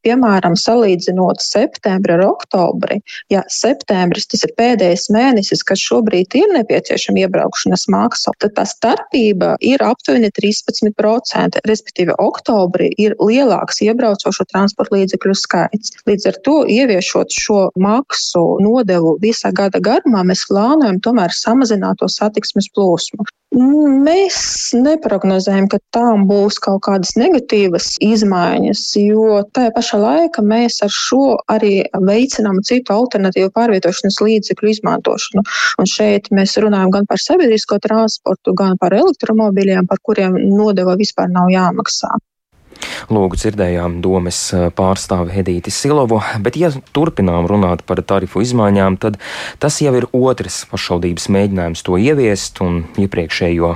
piemēram, 0.04 0.56
salīdzinot 0.58 1.42
septembri 1.42 2.16
ar 2.16 2.24
oktobri, 2.26 3.00
ja 3.32 3.42
septembris 3.52 4.28
tas 4.30 4.44
ir 4.46 4.54
pēdējais 4.58 5.08
mēnesis, 5.14 5.64
kad 5.66 5.80
šobrīd 5.80 6.36
ir 6.38 6.52
nepieciešama 6.54 7.24
iebraukšanas 7.24 7.86
maksa, 7.92 8.34
tad 8.42 8.56
tā 8.58 8.66
starpība 8.68 9.54
ir 9.64 9.82
aptuveni 9.84 10.30
13%. 10.34 11.62
Respektīvi, 11.68 12.16
oktobrī 12.20 12.90
ir 13.00 13.16
lielāks 13.22 13.80
iebraucošo 13.84 14.46
transporta 14.52 14.96
līdzekļu 14.96 15.36
skaits. 15.38 15.94
Līdz 16.08 16.30
ar 16.30 16.40
to, 16.46 16.56
ieviešot 16.70 17.34
šo 17.34 17.60
maksu 17.80 18.44
nodevu 18.64 19.16
visā 19.22 19.52
gada 19.56 19.80
garumā, 19.84 20.24
mēs 20.26 20.46
plānojam 20.50 21.00
tomēr 21.04 21.34
samazināt 21.34 22.02
to 22.02 22.10
satiksmes 22.10 22.70
plūsmu. 22.74 23.26
Mēs 23.54 24.36
neprognozējam, 24.74 25.68
ka 25.70 25.78
tām 25.94 26.24
būs 26.26 26.56
kaut 26.62 26.80
kādas 26.88 27.12
negatīvas 27.20 27.92
izmaiņas, 28.02 28.82
jo 28.98 29.38
tajā 29.54 29.70
pašā 29.76 30.00
laikā 30.02 30.42
mēs 30.42 30.80
ar 30.82 30.90
šo 30.90 31.36
arī 31.54 31.84
veicinām 32.08 32.58
citu 32.66 32.96
alternatīvu 32.96 33.52
pārvietošanas 33.54 34.18
līdzekļu 34.26 34.74
izmantošanu. 34.74 35.46
Un 35.78 35.90
šeit 35.90 36.32
mēs 36.34 36.58
runājam 36.58 36.90
gan 36.98 37.06
par 37.06 37.22
sabiedrisko 37.22 37.78
transportu, 37.86 38.56
gan 38.58 38.74
par 38.82 38.96
elektromobīļiem, 38.98 39.86
par 39.86 40.02
kuriem 40.02 40.40
nodeva 40.50 40.98
vispār 40.98 41.30
nav 41.30 41.52
jāmaksā. 41.54 42.10
Lūgu 43.12 43.38
dzirdējām 43.38 43.98
domes 44.04 44.38
pārstāvi 44.76 45.34
Hedīti 45.34 45.72
Silovu, 45.74 46.20
bet 46.44 46.58
ja 46.60 46.70
turpinām 46.96 47.48
runāt 47.50 47.84
par 47.86 48.00
tarifu 48.04 48.42
izmaiņām, 48.44 48.98
tad 49.02 49.18
tas 49.62 49.80
jau 49.82 49.94
ir 49.98 50.06
otrs 50.14 50.62
pašvaldības 50.70 51.28
mēģinājums 51.34 51.84
to 51.86 51.98
ieviest, 52.00 52.60
un 52.64 52.82
iepriekšējo 53.00 53.72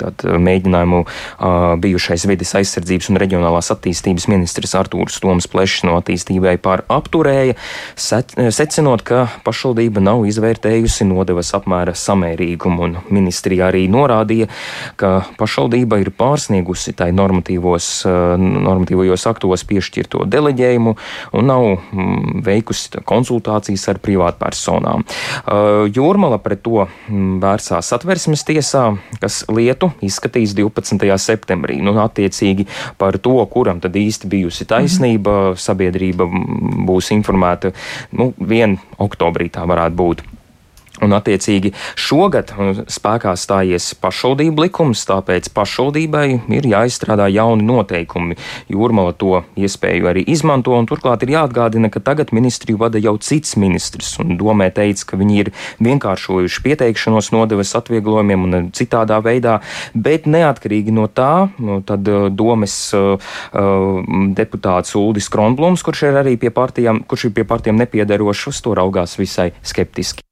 tad, 0.00 0.26
mēģinājumu 0.48 1.02
uh, 1.02 1.66
bijušais 1.82 2.26
vides 2.28 2.54
aizsardzības 2.58 3.10
un 3.12 3.20
reģionālās 3.22 3.72
attīstības 3.74 4.28
ministrs 4.32 4.76
Artūrs 4.78 5.20
Toms 5.22 5.48
Plešs 5.50 5.84
no 5.86 5.96
attīstībai 6.00 6.56
pār 6.62 6.84
apturēja, 6.92 7.56
secinot, 7.96 9.04
ka 9.06 9.26
pašvaldība 9.46 10.02
nav 10.04 10.24
izvērtējusi 10.28 11.06
nodevas 11.08 11.52
apmēra 11.56 11.94
samērīgumu, 11.96 12.86
un 12.86 12.98
ministrija 13.14 13.70
arī 13.70 13.86
norādīja, 13.92 14.48
ka 15.00 15.12
pašvaldība 15.40 16.00
ir 16.02 16.12
pārsniegusi 16.16 16.94
tai 16.96 17.12
normatīvos 17.16 17.90
normatīvajos 18.66 19.26
aktos 19.30 19.64
piešķirto 19.68 20.24
deleģējumu 20.30 20.94
un 21.36 21.50
nav 21.50 21.66
mm, 21.72 22.42
veikusi 22.46 23.02
konsultācijas 23.06 23.86
ar 23.92 24.00
privātpersonām. 24.02 25.04
Uh, 25.06 25.86
Jūrmala 25.92 26.38
pret 26.42 26.62
to 26.66 26.84
mm, 26.84 27.38
vērsās 27.42 27.92
atversmes 27.96 28.44
tiesā, 28.46 28.86
kas 29.22 29.42
lietu 29.52 29.90
izskatīs 30.04 30.54
12. 30.58 31.08
septembrī. 31.22 31.80
Nu, 31.84 31.96
attiecīgi 32.02 32.68
par 33.00 33.20
to, 33.22 33.38
kuram 33.52 33.82
tad 33.84 33.96
īsti 33.98 34.30
bijusi 34.30 34.68
taisnība, 34.68 35.54
sabiedrība 35.60 36.28
mm, 36.28 36.86
būs 36.88 37.12
informēta 37.16 37.74
nu, 38.16 38.32
1. 38.40 38.78
oktobrī 39.06 39.50
tā 39.52 39.66
varētu 39.68 40.02
būt. 40.02 40.26
Un, 41.04 41.12
attiecīgi, 41.12 41.74
šogad 42.00 42.54
spēkā 42.88 43.34
stājies 43.36 43.90
pašvaldību 44.00 44.64
likums, 44.64 45.02
tāpēc 45.08 45.50
pašvaldībai 45.52 46.24
ir 46.56 46.68
jāizstrādā 46.70 47.26
jauni 47.34 47.66
noteikumi. 47.68 48.38
Jūrmala 48.72 49.12
to 49.20 49.42
iespēju 49.60 50.08
arī 50.08 50.24
izmanto, 50.32 50.72
un 50.72 50.88
turklāt 50.88 51.26
ir 51.26 51.34
jāatgādina, 51.34 51.90
ka 51.92 52.00
tagad 52.00 52.32
ministriju 52.36 52.80
vada 52.80 53.02
jau 53.02 53.16
cits 53.20 53.58
ministrs. 53.60 54.14
Domē 54.24 54.70
teica, 54.72 55.10
ka 55.12 55.20
viņi 55.20 55.38
ir 55.42 55.52
vienkāršojuši 55.84 56.64
pieteikšanos 56.64 57.28
nodevas 57.36 57.76
atvieglojumiem 57.76 58.48
un 58.48 58.70
citādā 58.76 59.20
veidā, 59.24 59.58
bet 59.92 60.24
neatkarīgi 60.24 60.96
no 60.96 61.10
tā, 61.12 61.50
nu, 61.60 61.82
tad 61.84 62.08
uh, 62.08 62.30
domes 62.32 62.78
uh, 62.96 63.20
uh, 63.52 64.00
deputāts 64.38 64.96
Uldis 64.96 65.28
Kronblums, 65.32 65.84
kurš 65.84 66.08
ir 66.08 66.22
arī 66.24 66.38
pie 66.40 66.54
partijām, 66.54 67.04
kurš 67.04 67.28
ir 67.28 67.36
pie 67.36 67.44
partijām 67.48 67.76
nepiedarošs, 67.84 68.48
uz 68.54 68.64
to 68.64 68.72
raugās 68.78 69.20
visai 69.20 69.52
skeptiski. 69.60 70.25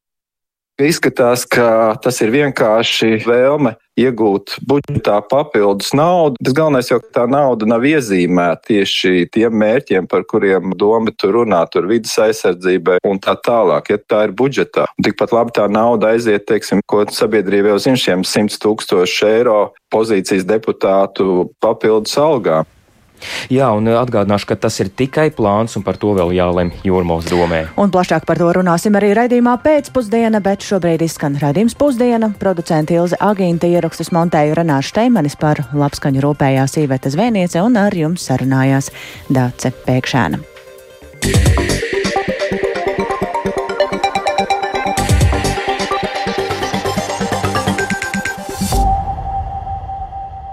Izskatās, 0.75 1.45
ka 1.47 1.95
tas 2.03 2.17
ir 2.19 2.33
vienkārši 2.35 3.21
vēlme 3.23 3.77
iegūt 3.95 4.57
budžetā 4.67 5.21
papildus 5.31 5.93
naudu. 5.95 6.35
Tas 6.43 6.57
galvenais 6.57 6.91
jau, 6.91 6.99
ka 6.99 7.13
tā 7.21 7.27
nauda 7.31 7.69
nav 7.71 7.87
iezīmēta 7.87 8.73
tieši 8.73 9.29
tiem 9.31 9.55
mērķiem, 9.63 10.09
par 10.11 10.27
kuriem 10.27 10.75
doma 10.75 11.15
tur 11.15 11.37
runā, 11.39 11.63
tur 11.71 11.87
vidas 11.87 12.17
aizsardzībai 12.27 12.99
un 13.07 13.23
tā 13.23 13.37
tālāk, 13.39 13.93
ja 13.95 14.03
tā 14.03 14.25
ir 14.27 14.35
budžetā. 14.35 14.89
Un 14.99 15.07
tikpat 15.07 15.37
labi 15.37 15.55
tā 15.55 15.69
nauda 15.71 16.11
aiziet, 16.11 16.49
teiksim, 16.51 16.83
ko 16.91 17.05
sabiedrība 17.07 17.77
jau 17.77 17.81
zina 17.87 18.03
šiem 18.09 18.27
100 18.27 18.59
tūkstošu 18.67 19.31
eiro 19.31 19.59
pozīcijas 19.95 20.43
deputātu 20.51 21.53
papildus 21.63 22.19
algām. 22.19 22.67
Jā, 23.53 23.71
un 23.77 23.89
atgādināšu, 23.91 24.49
ka 24.51 24.59
tas 24.67 24.79
ir 24.83 24.91
tikai 24.95 25.29
plāns, 25.35 25.77
un 25.79 25.85
par 25.87 25.99
to 26.01 26.15
vēl 26.17 26.35
jālemj 26.37 26.85
Jūrmos 26.87 27.29
domē. 27.31 27.61
Un 27.81 27.93
plašāk 27.95 28.27
par 28.29 28.41
to 28.41 28.51
runāsim 28.57 28.97
arī 28.99 29.13
raidījumā 29.19 29.57
pēcpusdiena, 29.65 30.43
bet 30.45 30.65
šobrīd 30.67 31.05
izskan 31.07 31.39
raidījums 31.43 31.77
pusdiena. 31.79 32.33
Producenti 32.41 32.99
Ilze 32.99 33.21
Agīnta 33.21 33.71
ierakstus 33.71 34.13
montēju 34.15 34.59
Renāšu 34.61 34.95
Steimanis 34.95 35.39
par 35.41 35.65
labskaņu 35.75 36.25
rūpējās 36.25 36.79
Īveta 36.85 37.13
Zvēniece 37.15 37.63
un 37.65 37.79
ar 37.81 37.97
jums 37.97 38.27
sarunājās 38.31 38.91
Dāce 39.33 39.75
Pēkšēna. 39.85 40.45
Yeah. 41.25 41.74